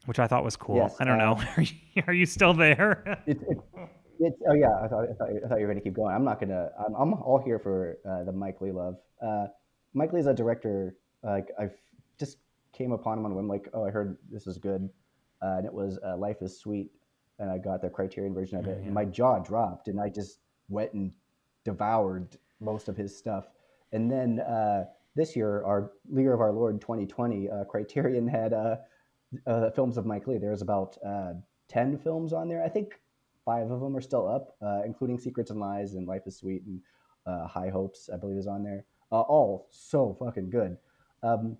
[0.05, 0.77] Which I thought was cool.
[0.77, 1.33] Yes, I don't know.
[1.33, 3.03] um, Are you, are you still there?
[3.27, 4.67] oh yeah.
[4.83, 6.15] I thought I thought, I thought you were gonna keep going.
[6.15, 6.69] I'm not gonna.
[6.83, 8.97] I'm, I'm all here for uh, the Mike Leigh love.
[9.23, 9.47] Uh,
[9.93, 10.95] Mike Leigh's a director.
[11.23, 11.75] Like I've
[12.19, 12.37] just
[12.73, 13.47] came upon him on a whim.
[13.47, 14.89] Like oh, I heard this is good,
[15.41, 16.91] uh, and it was uh, Life is Sweet,
[17.39, 18.77] and I got the Criterion version of it.
[18.79, 21.11] And my jaw dropped, and I just went and
[21.65, 23.47] devoured most of his stuff.
[23.91, 28.77] And then uh, this year, our Leader of Our Lord 2020, uh, Criterion had uh,
[29.47, 30.37] uh, films of Mike Leigh.
[30.37, 31.33] There's about uh,
[31.69, 32.63] 10 films on there.
[32.63, 32.99] I think
[33.45, 36.63] five of them are still up, uh, including Secrets and Lies and Life is Sweet
[36.65, 36.81] and
[37.25, 38.85] uh, High Hopes, I believe, is on there.
[39.11, 40.77] Uh, all so fucking good.
[41.23, 41.57] Um,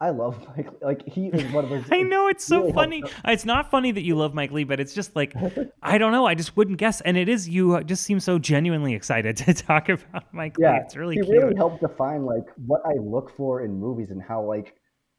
[0.00, 0.68] I love Mike.
[0.80, 1.84] Like he is one of those.
[1.92, 3.00] I know it's so really funny.
[3.00, 5.34] helped- It's not funny that you love Mike Leigh, but it's just like
[5.82, 6.26] I don't know.
[6.26, 7.00] I just wouldn't guess.
[7.02, 10.64] And it is you just seem so genuinely excited to talk about Mike Leigh.
[10.66, 11.36] Yeah, It's really he cute.
[11.42, 14.74] really helped define like what I look for in movies and how like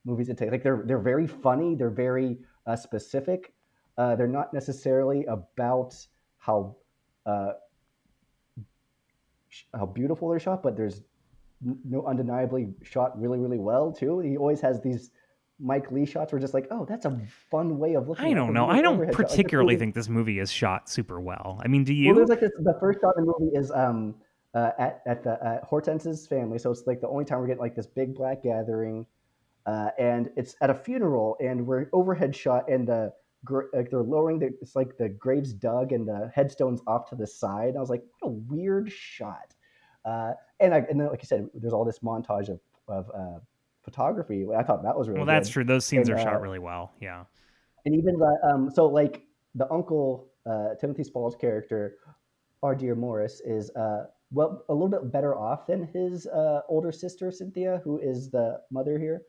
[0.06, 0.52] movies it take.
[0.52, 1.76] Like they're they're very funny.
[1.76, 2.38] They're very
[2.68, 3.54] uh, specific.
[3.98, 5.96] Uh, they're not necessarily about
[6.40, 6.76] how
[7.26, 7.54] uh,
[9.74, 11.02] how beautiful they're shot, but there's
[11.86, 14.20] no undeniably shot really really well too.
[14.20, 15.12] He always has these
[15.60, 18.26] Mike Leigh shots where just like, oh, that's a fun way of looking.
[18.26, 18.68] I don't know.
[18.68, 19.08] I don't shot.
[19.08, 21.62] Like, particularly think this movie is shot super well.
[21.64, 22.08] I mean, do you?
[22.08, 24.16] well, there's like this, the first shot in the movie is um
[24.54, 27.62] uh, at at the at Hortense's family, so it's like the only time we're getting
[27.62, 29.06] like this big black gathering,
[29.66, 33.14] uh, and it's at a funeral, and we're overhead shot, and the
[33.74, 37.28] like they're lowering the it's like the graves dug and the headstones off to the
[37.28, 37.76] side.
[37.76, 39.54] I was like, what a weird shot,
[40.06, 43.40] uh, and I and then like you said, there's all this montage of of uh,
[43.84, 44.46] photography.
[44.56, 45.64] I thought that was really well, that's good true.
[45.66, 46.94] Those scenes And, are uh, shot really well.
[47.02, 47.24] Yeah.
[47.86, 49.24] and even the um so like
[49.56, 51.96] the uncle uh timothy spall's character
[52.64, 56.92] our dear morris is uh well a little bit better off than his uh older
[56.92, 59.22] sister cynthia who is the mother here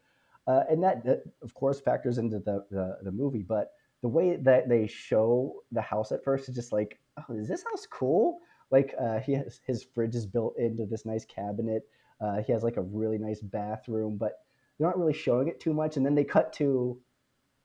[0.47, 3.73] uh and that, that of course factors into the, the the movie but
[4.05, 7.65] the way that they show the house at first is just like oh is this
[7.71, 8.39] house cool
[8.71, 11.83] like uh he has his fridge is built into this nice cabinet
[12.21, 14.33] uh he has like a really nice bathroom but
[14.79, 16.99] they're not really showing it too much and then they cut to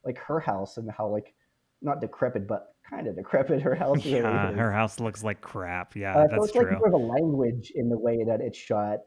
[0.06, 1.34] like her house and how like
[1.82, 4.58] not decrepit but kind of decrepit her house really Yeah, is.
[4.58, 5.96] her house looks like crap.
[5.96, 6.70] Yeah, Uh, so that's it's true.
[6.72, 9.00] like more of a language in the way that it's shot.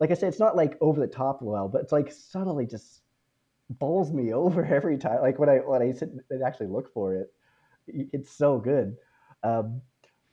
[0.00, 3.02] Like I said, it's not like over the top well, but it's like subtly just
[3.70, 5.20] bowls me over every time.
[5.22, 7.32] Like when I when I sit and actually look for it,
[7.86, 8.96] it's so good.
[9.42, 9.80] Um,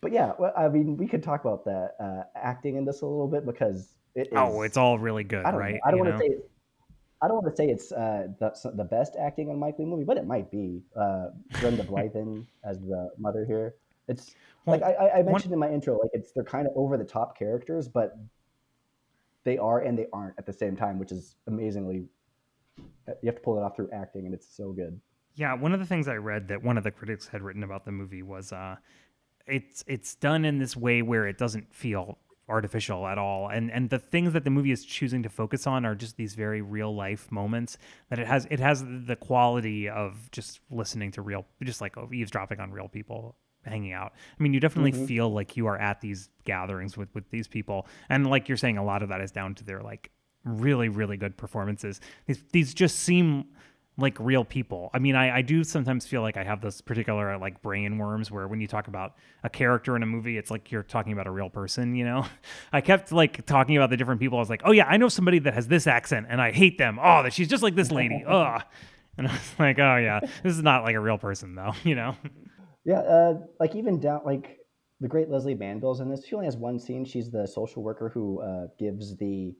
[0.01, 3.05] but yeah, well, I mean, we could talk about the uh, acting in this a
[3.05, 4.33] little bit because it is.
[4.33, 5.73] Oh, it's all really good, I don't right?
[5.75, 5.79] know.
[5.85, 6.37] I don't want to say.
[7.21, 10.03] I don't want to say it's uh, the, the best acting on Mike Leigh movie,
[10.03, 10.83] but it might be.
[10.95, 11.27] Uh,
[11.59, 13.75] Brenda Blethyn as the mother here.
[14.07, 14.35] It's
[14.67, 16.97] like I, I I one- mentioned in my intro, like it's they're kind of over
[16.97, 18.15] the top characters, but
[19.43, 22.07] they are and they aren't at the same time, which is amazingly.
[22.77, 24.99] You have to pull it off through acting, and it's so good.
[25.35, 27.85] Yeah, one of the things I read that one of the critics had written about
[27.85, 28.77] the movie was uh
[29.47, 32.17] it's it's done in this way where it doesn't feel
[32.47, 33.49] artificial at all.
[33.49, 36.35] And and the things that the movie is choosing to focus on are just these
[36.35, 37.77] very real life moments
[38.09, 42.59] that it has it has the quality of just listening to real just like eavesdropping
[42.59, 44.13] on real people hanging out.
[44.39, 47.87] I mean you definitely feel like you are at these gatherings with with these people.
[48.09, 50.11] And like you're saying a lot of that is down to their like
[50.45, 53.45] really really good performances these these just seem
[53.97, 54.89] like real people.
[54.93, 58.29] I mean, I, I do sometimes feel like I have those particular like brain worms
[58.29, 61.27] where when you talk about a character in a movie, it's like you're talking about
[61.27, 62.25] a real person, you know?
[62.73, 64.37] I kept like talking about the different people.
[64.37, 66.77] I was like, oh yeah, I know somebody that has this accent and I hate
[66.77, 66.99] them.
[67.01, 68.23] Oh, that she's just like this lady.
[68.27, 68.61] Ugh.
[69.17, 71.95] And I was like, oh yeah, this is not like a real person though, you
[71.95, 72.17] know?
[72.83, 74.59] Yeah, uh, like even down like
[74.99, 76.25] the great Lesley Manville's in this.
[76.25, 77.05] She only has one scene.
[77.05, 79.55] She's the social worker who uh, gives the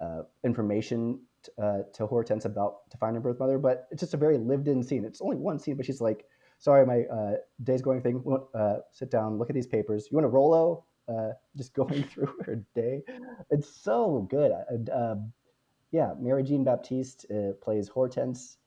[0.00, 4.14] uh, information t- uh, to Hortense about to find her birth mother, but it's just
[4.14, 5.04] a very lived-in scene.
[5.04, 6.24] It's only one scene, but she's like,
[6.58, 8.22] "Sorry, my uh, day's going thing.
[8.54, 10.08] Uh, sit down, look at these papers.
[10.10, 13.02] You want a Rolo?" Uh, just going through her day.
[13.50, 14.52] It's so good.
[14.92, 15.32] Um,
[15.92, 18.58] yeah, Marianne Jean-Baptiste uh, plays Hortense.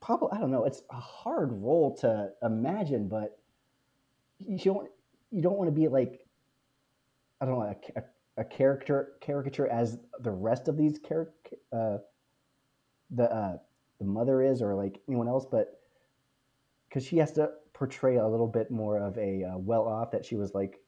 [0.00, 0.64] Probably I don't know.
[0.64, 3.38] It's a hard role to imagine, but
[4.38, 4.90] you don't
[5.30, 6.26] you don't want to be like
[7.40, 8.06] I don't know a, ca-
[8.36, 11.98] a character caricature as the rest of these character uh,
[13.10, 13.56] the uh,
[13.98, 15.80] the mother is or like anyone else, but
[16.88, 20.24] because she has to portray a little bit more of a uh, well off that
[20.24, 20.80] she was like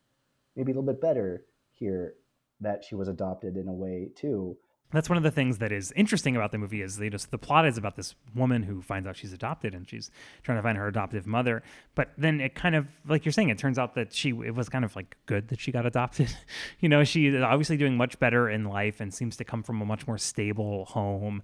[0.56, 2.14] maybe a little bit better here
[2.60, 4.56] that she was adopted in a way too.
[4.92, 7.38] That's one of the things that is interesting about the movie is they just the
[7.38, 10.10] plot is about this woman who finds out she's adopted and she's
[10.42, 11.62] trying to find her adoptive mother.
[11.94, 14.68] But then it kind of like you're saying, it turns out that she it was
[14.68, 16.34] kind of like good that she got adopted.
[16.80, 19.80] you know, she is obviously doing much better in life and seems to come from
[19.80, 21.42] a much more stable home.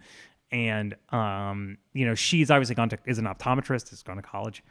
[0.50, 4.62] And um, you know, she's obviously gone to is an optometrist, has gone to college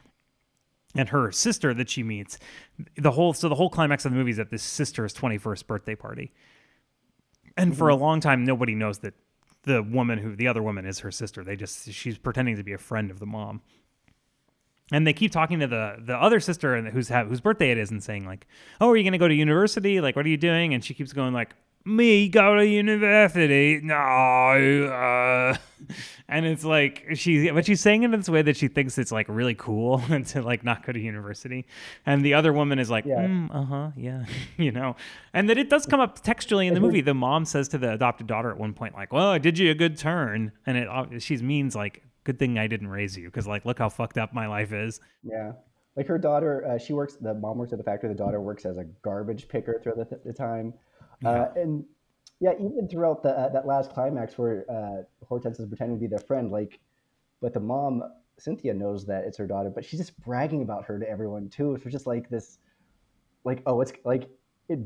[0.94, 2.38] and her sister that she meets
[2.96, 5.94] the whole so the whole climax of the movie is at this sister's 21st birthday
[5.94, 6.32] party
[7.58, 8.02] and for a mm-hmm.
[8.02, 9.14] long time nobody knows that
[9.64, 11.44] the woman who the other woman is her sister.
[11.44, 13.60] They just she's pretending to be a friend of the mom.
[14.90, 17.90] And they keep talking to the the other sister and whose whose birthday it is
[17.90, 18.46] and saying like
[18.80, 20.00] oh are you going to go to university?
[20.00, 20.74] Like what are you doing?
[20.74, 21.54] And she keeps going like
[21.88, 23.80] me go to university?
[23.82, 25.56] No uh
[26.28, 29.10] and it's like she but she's saying it in this way that she thinks it's
[29.12, 31.66] like really cool to like not go to university.
[32.06, 33.26] And the other woman is like Yeah.
[33.26, 34.24] "Mm, uh-huh yeah
[34.56, 34.96] you know?
[35.32, 37.00] And that it does come up textually in the movie.
[37.00, 39.70] The mom says to the adopted daughter at one point like well i did you
[39.70, 40.52] a good turn.
[40.66, 43.78] And it uh, she means like good thing i didn't raise you because like look
[43.78, 45.00] how fucked up my life is.
[45.22, 45.52] Yeah.
[45.96, 48.64] Like her daughter, uh, she works, the mom works at the factory, the daughter works
[48.64, 50.72] as a garbage picker throughout the, the time.
[51.24, 51.84] Uh, and
[52.40, 56.06] yeah, even throughout the, uh, that last climax where uh, Hortense is pretending to be
[56.06, 56.78] their friend, like,
[57.40, 58.02] but the mom,
[58.38, 61.74] Cynthia, knows that it's her daughter, but she's just bragging about her to everyone too.
[61.74, 62.58] It's just like this,
[63.44, 64.28] like, oh, it's like,
[64.68, 64.78] it,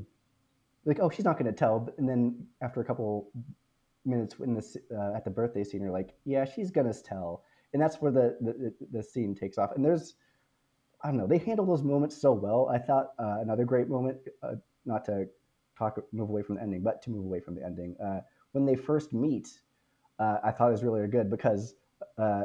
[0.84, 1.92] like, oh, she's not going to tell.
[1.98, 3.30] And then after a couple
[4.04, 7.44] minutes in this, uh, at the birthday scene, you're like, yeah, she's going to tell.
[7.72, 9.72] And that's where the, the, the scene takes off.
[9.76, 10.14] And there's,
[11.02, 11.26] I don't know.
[11.26, 12.68] They handle those moments so well.
[12.72, 14.54] I thought uh, another great moment, uh,
[14.84, 15.28] not to
[15.78, 18.20] talk move away from the ending, but to move away from the ending, uh,
[18.52, 19.48] when they first meet,
[20.18, 21.74] uh, I thought it was really good because,
[22.18, 22.44] uh,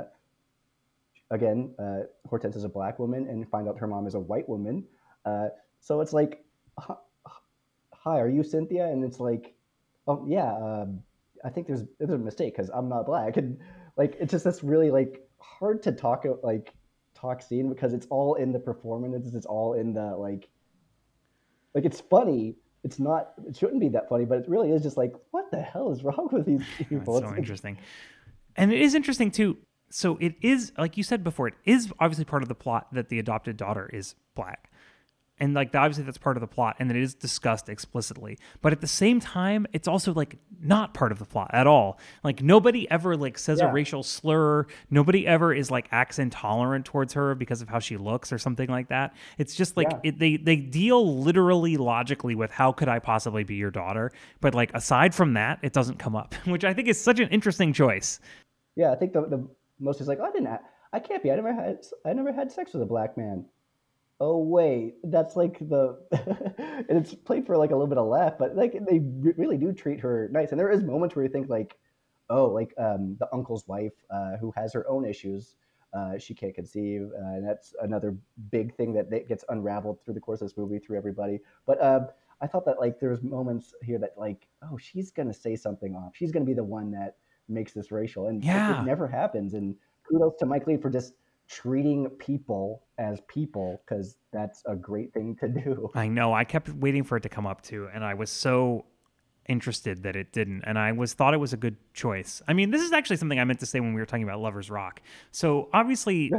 [1.31, 4.47] again, uh, Hortense is a black woman, and find out her mom is a white
[4.47, 4.85] woman.
[5.25, 5.49] Uh,
[5.79, 6.45] so it's like,
[6.79, 6.95] "Hi-
[7.93, 9.55] "Hi, are you Cynthia?" And it's like,
[10.07, 11.03] "Oh yeah, um,
[11.43, 13.59] I think there's there's a mistake because I'm not black." And
[13.97, 16.73] like, it's just this really like hard to talk like
[17.13, 19.33] talk scene because it's all in the performance.
[19.33, 20.49] It's all in the like,
[21.73, 22.55] like it's funny.
[22.83, 23.33] It's not.
[23.47, 26.03] It shouldn't be that funny, but it really is just like, what the hell is
[26.03, 27.13] wrong with these people?
[27.15, 27.77] That's It's- so interesting.
[28.55, 29.57] And it is interesting too.
[29.89, 33.09] So it is like you said before, it is obviously part of the plot that
[33.09, 34.66] the adopted daughter is black.
[35.39, 38.39] And like obviously that's part of the plot and it is discussed explicitly.
[38.61, 41.99] But at the same time, it's also like not part of the plot at all.
[42.23, 43.69] Like nobody ever like says Yeah.
[43.69, 44.65] a racial slur.
[44.89, 48.67] Nobody ever is like acts intolerant towards her because of how she looks or something
[48.69, 49.13] like that.
[49.37, 49.99] It's just like Yeah.
[50.03, 54.11] it, they they deal literally logically with how could I possibly be your daughter,
[54.41, 57.29] but like aside from that, it doesn't come up, which I think is such an
[57.29, 58.19] interesting choice.
[58.75, 59.47] Yeah, I think the, the
[59.79, 60.49] most is like, oh, I didn't.
[60.93, 61.31] I can't be.
[61.31, 61.79] I never had.
[62.05, 63.45] I never had sex with a black man.
[64.19, 65.97] Oh wait, that's like the,
[66.89, 69.57] and it's played for like a little bit of laugh, but like they re- really
[69.57, 70.49] do treat her nice.
[70.51, 71.77] And there is moments where you think like,
[72.31, 75.55] oh, like um, the uncle's wife uh, who has her own issues.
[75.93, 78.15] Uh, she can't conceive, uh, and that's another
[78.51, 81.39] big thing that, that gets unraveled through the course of this movie through everybody.
[81.65, 82.07] But um,
[82.41, 86.11] I thought that like there's moments here that like, oh, she's gonna say something off.
[86.15, 88.81] She's gonna be the one that makes this racial, and it- Yeah.
[88.81, 89.53] it, never happens.
[89.53, 89.75] And
[90.09, 91.13] kudos to Mike Leigh for just
[91.47, 95.89] treating people as people because that's a great thing to do.
[95.95, 96.33] I know.
[96.33, 98.85] I kept waiting for it to come up too, and I was so
[99.47, 102.41] interested that it didn't, and I was thought it was a good choice.
[102.47, 104.39] I mean, this is actually something I meant to say when we were talking about
[104.39, 105.01] Lovers Rock.
[105.31, 106.31] So obviously,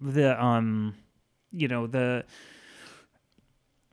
[0.00, 0.94] the um,
[1.50, 2.24] you know the.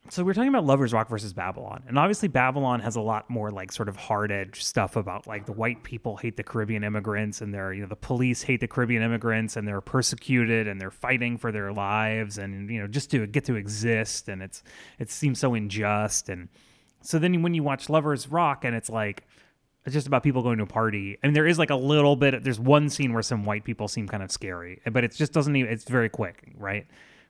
[0.10, 3.52] So we're talking about Lovers Rock versus Babylon, and obviously Babylon has a lot more
[3.52, 7.40] like sort of hard edge stuff about like the white people hate the Caribbean immigrants,
[7.40, 10.92] and they're you know the police hate the Caribbean immigrants, and they're persecuted, and they're
[10.92, 14.64] fighting for their lives, and you know just to get to exist, and it's
[15.00, 16.50] it seems so unjust, and
[17.02, 19.24] so then when you watch Lovers Rock, and it's like
[19.86, 21.18] it's just about people going to a party.
[21.24, 22.44] I mean, there is like a little bit.
[22.44, 25.56] There's one scene where some white people seem kind of scary, but it just doesn't
[25.56, 25.72] even.
[25.72, 26.86] It's very quick, right?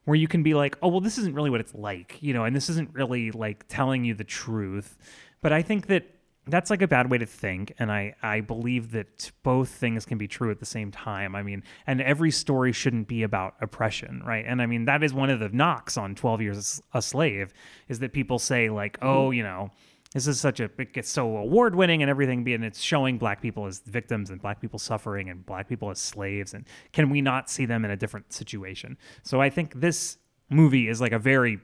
[0.06, 2.44] Where you can be like, oh well, this isn't really what it's like, you know,
[2.44, 4.98] and this isn't really like telling you the truth.
[5.42, 6.06] But I think that
[6.48, 10.18] that's like a bad way to think, and I I believe that both things can
[10.18, 11.36] be true at the same time.
[11.36, 14.44] I mean, and every story shouldn't be about oppression, right?
[14.48, 17.54] And I mean that is one of the knocks on Twelve Years a Slave
[17.88, 19.34] is that people say like, oh, mm-hmm.
[19.34, 19.72] you know
[20.14, 23.42] this is such a it gets so award winning and everything and it's showing black
[23.42, 27.22] people as victims and black people suffering and black people as slaves and can we
[27.22, 28.98] not see them in a different situation?
[29.24, 30.18] So i think this
[30.50, 31.60] movie is like a very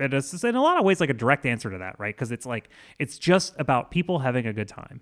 [0.00, 2.14] it is in a lot of ways like a direct answer to that right?
[2.14, 5.00] Because it's like it's just about people having a good time.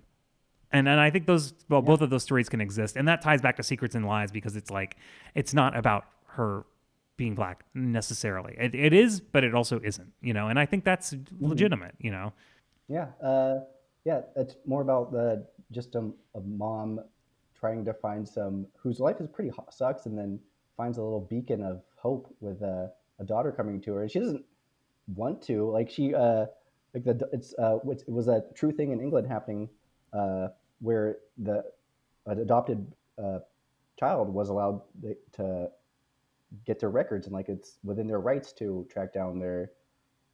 [0.71, 3.41] And and I think those well both of those stories can exist and that ties
[3.41, 4.97] back to Secrets and Lies because it's like
[5.33, 6.65] it's not about her
[7.17, 8.55] being black necessarily.
[8.57, 10.47] It, it is but it also isn't you know?
[10.49, 11.47] And I think that's mm-hmm.
[11.47, 12.33] legitimate you know
[12.89, 13.59] Yeah, uh,
[14.03, 14.21] yeah.
[14.35, 16.99] It's more about the just a, a mom
[17.57, 20.39] trying to find some whose life is pretty sucks, and then
[20.75, 24.19] finds a little beacon of hope with a, a daughter coming to her, and she
[24.19, 24.43] doesn't
[25.15, 25.69] want to.
[25.69, 26.47] Like she, uh,
[26.93, 29.69] like the it's uh, it was a true thing in England happening,
[30.13, 30.47] uh,
[30.79, 31.63] where the
[32.25, 32.91] an adopted
[33.23, 33.39] uh,
[33.99, 34.81] child was allowed
[35.33, 35.69] to
[36.65, 39.71] get their records, and like it's within their rights to track down their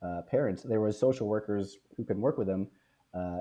[0.02, 0.64] uh, parents.
[0.64, 2.68] There was social workers who can work with them.
[3.14, 3.40] Uh,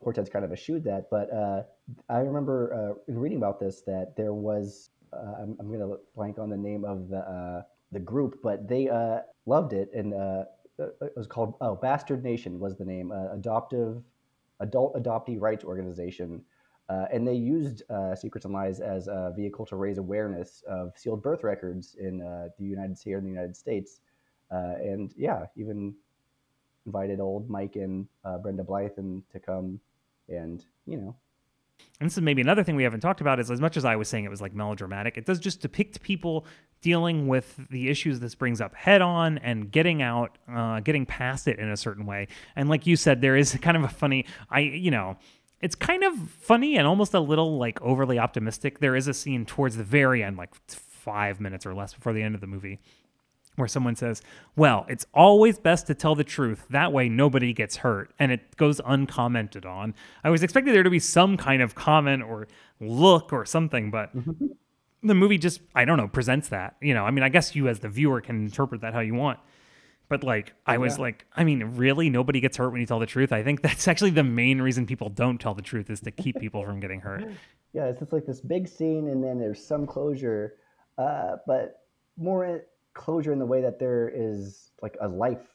[0.00, 1.62] Hortense kind of eschewed that, but uh,
[2.08, 5.98] I remember uh, in reading about this that there was uh, I'm, I'm going to
[6.14, 8.88] blank on the name of the the group, but they
[9.46, 10.12] loved it, and
[10.78, 14.02] it was called oh Bastard Nation was the name, adoptive
[14.60, 16.42] adult adoptee rights organization.
[16.88, 20.92] Uh, and they used uh, Secrets and Lies as a vehicle to raise awareness of
[20.96, 24.00] sealed birth records in uh, the United here in the United States.
[24.50, 25.94] Uh, and yeah, even
[26.86, 29.80] invited old Mike and uh, Brenda Blethyn to come,
[30.28, 31.14] and you know,
[32.00, 33.96] and this is maybe another thing we haven't talked about is as much as I
[33.96, 36.46] was saying it was like melodramatic, it does just depict people
[36.80, 41.48] dealing with the issues this brings up head on and getting out, uh, getting past
[41.48, 42.28] it in a certain way.
[42.54, 45.16] And like you said, there is kind of a funny, I, you know,
[45.60, 48.78] it's kind of funny and almost a little like overly optimistic.
[48.78, 52.22] There is a scene towards the very end, like five minutes or less before the
[52.22, 52.78] end of the movie,
[53.58, 54.22] where someone says,
[54.56, 56.64] Well, it's always best to tell the truth.
[56.70, 58.12] That way nobody gets hurt.
[58.18, 59.94] And it goes uncommented on.
[60.24, 62.48] I was expecting there to be some kind of comment or
[62.80, 64.10] look or something, but
[65.02, 66.76] the movie just, I don't know, presents that.
[66.80, 69.14] You know, I mean, I guess you as the viewer can interpret that how you
[69.14, 69.38] want.
[70.08, 71.02] But like, I was Yeah.
[71.02, 73.30] like, I mean, really, nobody gets hurt when you tell the truth.
[73.32, 76.36] I think that's actually the main reason people don't tell the truth is to keep
[76.40, 77.24] people from getting hurt.
[77.74, 80.54] yeah, it's just like this big scene, and then there's some closure,
[80.96, 81.82] uh, but
[82.16, 82.62] more
[82.98, 85.54] closure in the way that there is like a life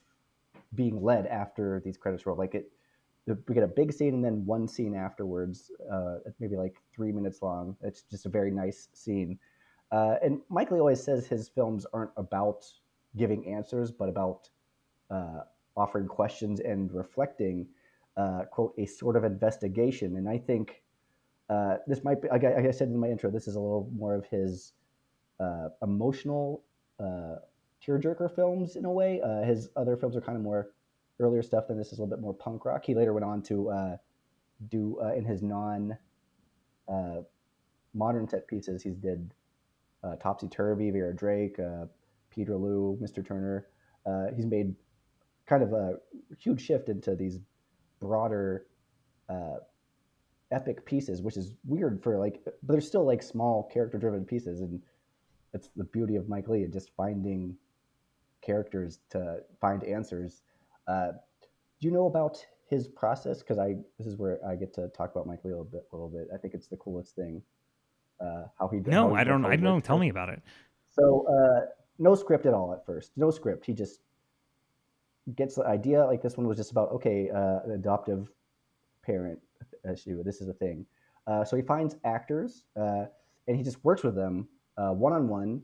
[0.73, 2.37] being led after these credits roll.
[2.37, 2.71] Like it,
[3.27, 7.41] we get a big scene and then one scene afterwards, uh, maybe like three minutes
[7.41, 7.75] long.
[7.81, 9.37] It's just a very nice scene.
[9.91, 12.65] Uh, and Leigh always says his films aren't about
[13.15, 14.49] giving answers, but about
[15.11, 15.41] uh,
[15.77, 17.67] offering questions and reflecting,
[18.17, 20.15] uh, quote, a sort of investigation.
[20.17, 20.81] And I think
[21.49, 23.59] uh, this might be, like I, like I said in my intro, this is a
[23.59, 24.73] little more of his
[25.39, 26.63] uh, emotional
[27.03, 27.35] uh,
[27.85, 29.21] tearjerker films in a way.
[29.21, 30.69] Uh, his other films are kind of more
[31.19, 32.83] earlier stuff than this is a little bit more punk rock.
[32.85, 33.97] He later went on to uh,
[34.69, 35.97] do uh, in his non
[36.87, 37.21] uh,
[37.93, 38.83] modern set pieces.
[38.83, 39.33] He's did
[40.03, 41.85] uh, Topsy Turvy, Vera Drake, uh,
[42.33, 43.25] Peterloo, Mr.
[43.25, 43.67] Turner.
[44.35, 44.75] He's made
[45.45, 45.95] kind of a
[46.39, 47.39] huge shift into these
[47.99, 48.65] broader
[50.51, 54.61] epic pieces, which is weird for like, but they're still like small character driven pieces.
[54.61, 54.81] And
[55.53, 57.55] that's the beauty of Mike Leigh, and just finding
[58.41, 60.41] characters to find answers.
[60.87, 61.11] Uh,
[61.79, 63.39] do you know about his process?
[63.39, 65.87] Because I this is where I get to talk about Mike Leigh a little bit.
[65.91, 66.27] A little bit.
[66.33, 67.41] I think it's the coolest thing.
[68.19, 69.45] Uh, how he no, how he I don't.
[69.45, 69.79] I don't know.
[69.79, 70.41] Tell me about it.
[70.89, 71.67] so uh,
[71.99, 73.11] no script at all at first.
[73.15, 73.65] No script.
[73.65, 74.01] He just
[75.35, 76.03] gets the idea.
[76.03, 78.29] Like this one was just about okay, uh, an adoptive
[79.05, 79.39] parent
[79.91, 80.23] issue.
[80.23, 80.85] This is a thing.
[81.27, 83.05] Uh, so he finds actors uh,
[83.47, 85.61] and he just works with them one on one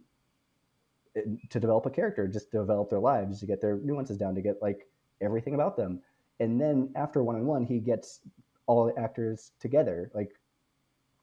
[1.49, 4.62] to develop a character, just develop their lives, to get their nuances down, to get
[4.62, 4.88] like
[5.22, 6.01] everything about them.
[6.39, 8.22] And then after one on one, he gets
[8.68, 10.32] all the actors together, like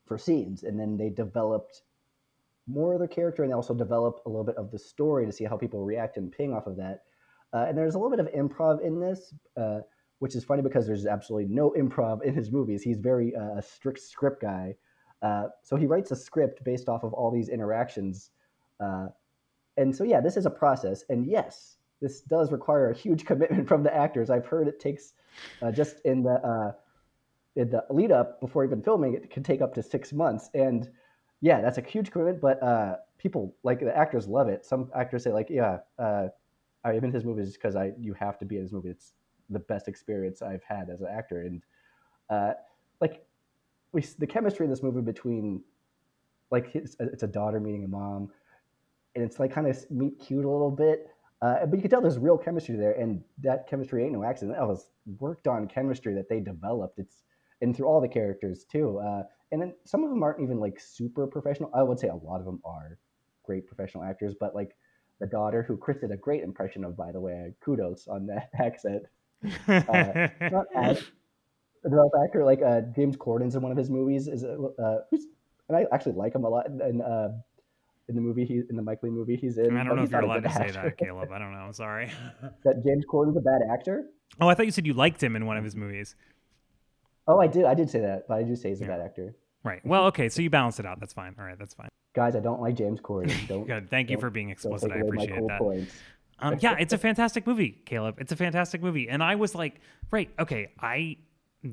[0.04, 1.82] for scenes, and then they developed
[2.66, 5.32] more of their character and they also develop a little bit of the story to
[5.32, 7.04] see how people react and ping off of that.
[7.52, 9.78] Uh, and there's a little bit of improv in this, uh,
[10.18, 12.82] which is funny because there's absolutely no improv in his movies.
[12.82, 14.74] He's very uh, a strict script guy.
[15.22, 18.30] Uh, so he writes a script based off of all these interactions.
[18.80, 19.08] Uh,
[19.76, 21.04] and so, yeah, this is a process.
[21.08, 24.30] And yes, this does require a huge commitment from the actors.
[24.30, 25.14] I've heard it takes
[25.62, 26.74] uh, just in the
[27.56, 30.50] in the lead up before even filming it can take up to six months.
[30.54, 30.88] And
[31.40, 34.64] yeah, that's a huge commitment, but uh, people like the actors love it.
[34.64, 36.28] Some actors say like, yeah, uh,
[36.84, 38.90] I'm in his movies because I you have to be in his movie.
[38.90, 39.14] It's
[39.50, 41.62] the best experience I've had as an actor, and
[42.30, 42.52] uh,
[43.00, 43.25] like
[43.92, 45.62] we the chemistry in this movie between
[46.50, 48.30] like his, it's a daughter meeting a mom,
[49.14, 51.08] and it's like kind of meet cute a little bit.
[51.42, 54.56] Uh, but you can tell there's real chemistry there, and that chemistry ain't no accident.
[54.56, 56.98] That was worked on chemistry that they developed.
[56.98, 57.22] It's
[57.60, 58.98] and through all the characters too.
[58.98, 59.22] Uh,
[59.52, 61.70] and then some of them aren't even like super professional.
[61.74, 62.98] I would say a lot of them are
[63.44, 64.76] great professional actors, but like
[65.20, 68.50] the daughter, who Chris did a great impression of, by the way, kudos on that
[68.60, 69.04] accent.
[69.68, 71.02] Uh, not as
[71.86, 75.26] a developed actor like uh, James Corden's in one of his movies is uh, who's
[75.68, 76.68] and I actually like him a lot.
[76.68, 77.28] And uh,
[78.08, 79.76] in the movie, he in the Mike Leigh movie, he's in.
[79.76, 81.30] I don't know if you're allowed to good say that, Caleb.
[81.32, 81.58] I don't know.
[81.58, 82.10] I'm sorry.
[82.64, 84.06] that James Corden's a bad actor.
[84.40, 86.14] oh, I thought you said you liked him in one of his movies.
[87.28, 87.64] Oh, I did.
[87.64, 89.34] I did say that, but I do say he's a bad actor.
[89.64, 89.84] Right.
[89.84, 90.28] Well, okay.
[90.28, 91.00] So you balance it out.
[91.00, 91.34] That's fine.
[91.38, 91.58] All right.
[91.58, 91.88] That's fine.
[92.14, 93.46] Guys, I don't like James Corden.
[93.48, 93.66] Don't.
[93.66, 93.90] Good.
[93.90, 94.92] Thank you for being explicit.
[94.92, 95.58] I appreciate that.
[95.58, 95.92] points.
[96.38, 98.16] Um, yeah, it's a fantastic movie, Caleb.
[98.20, 99.08] It's a fantastic movie.
[99.08, 99.80] And I was like,
[100.10, 101.16] right, okay, I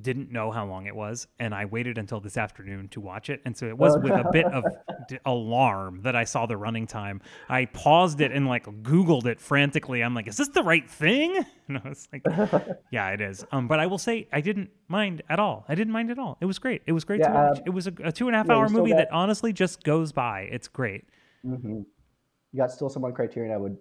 [0.01, 3.41] didn't know how long it was, and I waited until this afternoon to watch it.
[3.45, 4.63] And so it was with a bit of
[5.07, 7.21] d- alarm that I saw the running time.
[7.47, 10.01] I paused it and like Googled it frantically.
[10.03, 11.45] I'm like, is this the right thing?
[11.69, 12.23] And I was like,
[12.91, 13.45] yeah, it is.
[13.53, 15.63] Um, but I will say I didn't mind at all.
[15.69, 16.37] I didn't mind at all.
[16.41, 16.81] It was great.
[16.85, 17.57] It was great to watch.
[17.59, 19.53] um, it was a, a two and a half yeah, hour movie got- that honestly
[19.53, 20.41] just goes by.
[20.51, 21.05] It's great.
[21.41, 21.83] hmm
[22.51, 23.53] You got still some on Criterion.
[23.53, 23.77] I would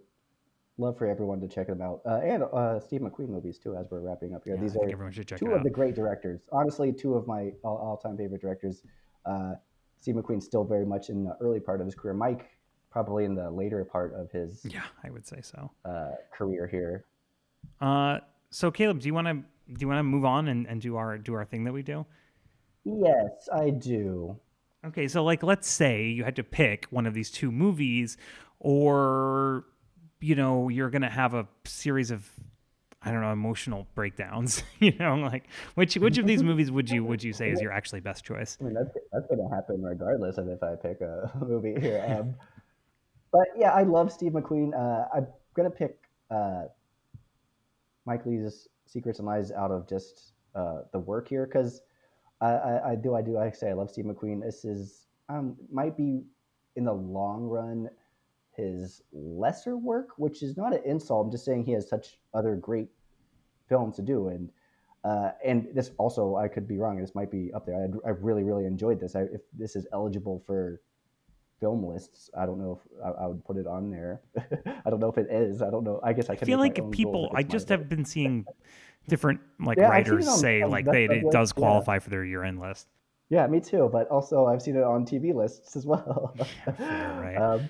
[0.78, 3.76] love for everyone to check them out, uh, and uh, Steve McQueen movies too.
[3.76, 5.64] As we're wrapping up here, Yeah, these are everyone should check two of out.
[5.64, 6.40] the great directors.
[6.52, 8.82] Honestly, two of my all- all-time favorite directors.
[9.26, 9.54] Uh,
[10.00, 12.14] Steve McQueen's still very much in the early part of his career.
[12.14, 12.50] Mike,
[12.90, 15.70] probably in the later part of his Yeah, I would say so.
[15.84, 17.04] uh, career here.
[17.80, 18.18] Uh,
[18.50, 20.96] so Caleb, do you want to do you want to move on and, and do
[20.96, 22.04] our do our thing that we do?
[22.84, 24.36] Yes, I do.
[24.84, 28.16] Okay, so like let's say you had to pick one of these two movies,
[28.58, 29.66] or
[30.22, 32.28] you know you're gonna have a series of
[33.04, 34.62] I don't know emotional breakdowns.
[34.78, 37.72] you know, like which which of these movies would you would you say is your
[37.72, 38.56] actually best choice?
[38.60, 42.04] I mean, that's that's going to happen regardless of if I pick a movie here.
[42.08, 42.34] Um,
[43.32, 44.74] but yeah, I love Steve McQueen.
[44.74, 45.98] Uh, I'm going to pick
[46.30, 46.64] uh,
[48.04, 51.80] Mike Leigh's Secrets and Lies out of just uh, the work here because
[52.40, 54.42] I, I, I do I do I say I love Steve McQueen.
[54.42, 56.22] This is um, might be
[56.76, 57.88] in the long run
[58.56, 61.26] his lesser work, which is not an insult.
[61.26, 62.88] I'm just saying he has such other great
[63.68, 64.50] films to do and.
[65.04, 66.96] Uh, and this also, I could be wrong.
[67.00, 67.74] This might be up there.
[67.74, 69.16] I, I really, really enjoyed this.
[69.16, 70.80] I, if this is eligible for
[71.58, 74.20] film lists, I don't know if I, I would put it on there.
[74.84, 75.60] I don't know if it is.
[75.60, 75.98] I don't know.
[76.04, 77.32] I guess I I feel like my own rules people.
[77.34, 78.46] I just have been seeing
[79.08, 81.60] different like Yeah, writers on- say on like they it List, does yeah.
[81.60, 82.86] qualify for their year end list.
[83.28, 83.88] Yeah, me too.
[83.92, 86.32] But also, I've seen it on TV lists as well.
[86.76, 87.36] fair, right.
[87.42, 87.68] um,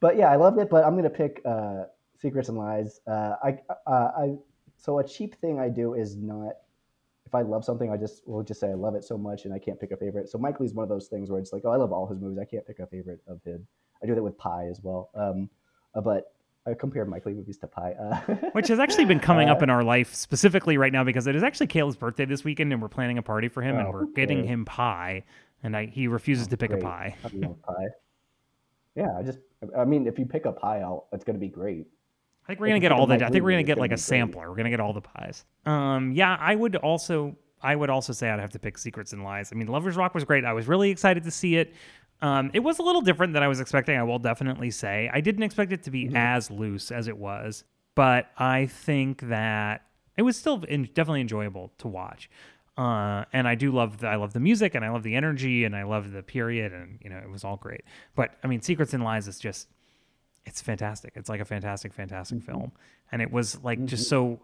[0.00, 0.68] but yeah, I loved it.
[0.70, 1.84] But I'm gonna pick uh,
[2.20, 3.00] Secrets and Lies.
[3.06, 4.34] Uh, I, uh, I,
[4.76, 6.52] so a cheap thing I do is not.
[7.26, 9.52] If I love something, I just will just say I love it so much, and
[9.52, 10.30] I can't pick a favorite.
[10.30, 12.18] So Mike Leigh's one of those things where it's like, oh, I love all his
[12.18, 12.38] movies.
[12.38, 13.60] I can't pick a favorite of his.
[14.02, 15.10] I do that with Pie as well.
[15.14, 15.50] Um,
[15.94, 16.32] uh, but
[16.66, 17.94] I compare Mike Leigh movies to pie.
[18.00, 21.26] Uh, which has actually been coming up Uh, in our life specifically right now because
[21.26, 23.88] it is actually Caleb's birthday this weekend and we're planning a party for him and
[23.88, 25.24] Oh, we're getting him pie
[25.62, 26.82] and I, he refuses to pick great.
[26.82, 27.16] a pie.
[27.24, 27.86] I love pie.
[28.94, 29.38] Yeah, I just
[29.76, 31.86] I mean, if you pick a pie out, it's gonna be great.
[32.44, 33.14] I think we're gonna get all the.
[33.14, 34.00] I think we're gonna get like a be great.
[34.00, 34.48] sampler.
[34.50, 35.44] We're gonna get all the pies.
[35.66, 37.36] Um, yeah, I would also.
[37.60, 39.50] I would also say I'd have to pick Secrets and Lies.
[39.52, 40.44] I mean, Lovers Rock was great.
[40.44, 41.74] I was really excited to see it.
[42.22, 43.96] Um, it was a little different than I was expecting.
[43.98, 46.10] I will definitely say I didn't expect it to Mm-hmm.
[46.12, 47.64] be as loose as it was,
[47.96, 49.82] but I think that
[50.16, 52.30] it was still in, definitely enjoyable to watch.
[52.78, 55.64] Uh, and I do love the, I love the music and I love the energy
[55.64, 57.82] and I love the period and you know it was all great.
[58.14, 59.66] But I mean, Secrets and Lies is just
[60.46, 61.12] it's fantastic.
[61.14, 62.72] It's like a fantastic, fantastic film.
[63.12, 64.40] And it was like just so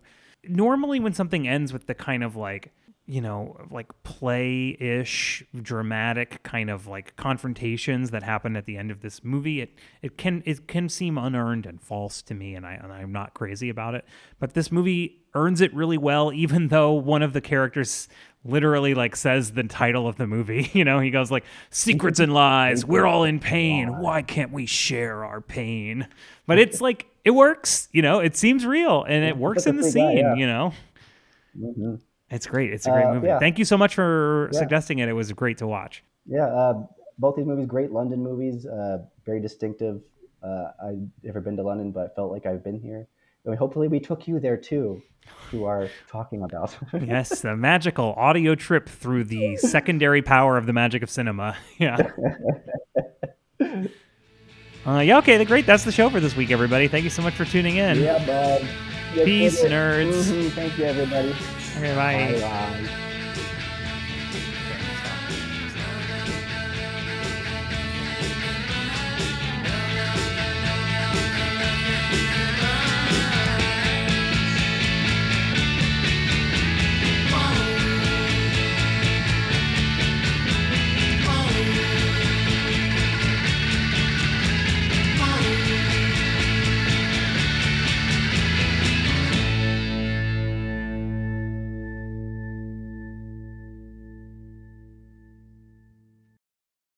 [0.48, 2.72] normally when something ends with the kind of like,
[3.06, 8.90] you know, like play ish, dramatic kind of like confrontations that happen at the end
[8.90, 12.64] of this movie, it it can it can seem unearned and false to me and
[12.64, 14.04] I and I'm not crazy about it.
[14.38, 18.08] But this movie earns it really well, even though one of the characters
[18.46, 20.70] literally like says the title of the movie.
[20.74, 23.98] You know, he goes like secrets and lies, we're all in pain.
[23.98, 26.08] Why can't we share our pain?
[26.46, 29.82] But it's like it works, you know, it seems real and it works in the
[29.82, 30.72] That's a free guy, scene, you know.
[31.58, 32.00] Mhm.
[32.34, 32.72] It's great.
[32.72, 33.26] It's a great Uh, movie.
[33.28, 33.38] yeah.
[33.38, 34.58] Thank you so much for Yeah.
[34.58, 35.08] suggesting it.
[35.08, 36.02] It was great to watch.
[36.26, 36.82] Yeah, uh,
[37.18, 40.00] both these movies, great London movies, uh, very distinctive.
[40.42, 43.06] Uh, I've never been to London, but I felt like I've been here.
[43.46, 45.02] And hopefully, we took you there too,
[45.50, 46.76] to our talking about.
[47.00, 51.56] yes, the magical audio trip through the secondary power of the magic of cinema.
[51.78, 51.96] Yeah.
[54.86, 55.64] Uh, yeah, okay, the great.
[55.64, 56.88] That's the show for this week, everybody.
[56.88, 58.00] Thank you so much for tuning in.
[58.00, 58.68] yeah, bud.
[59.24, 60.24] Peace, nerds.
[60.30, 60.50] Mhm.
[60.50, 61.34] Thank you, everybody.
[61.80, 63.03] 拜拜。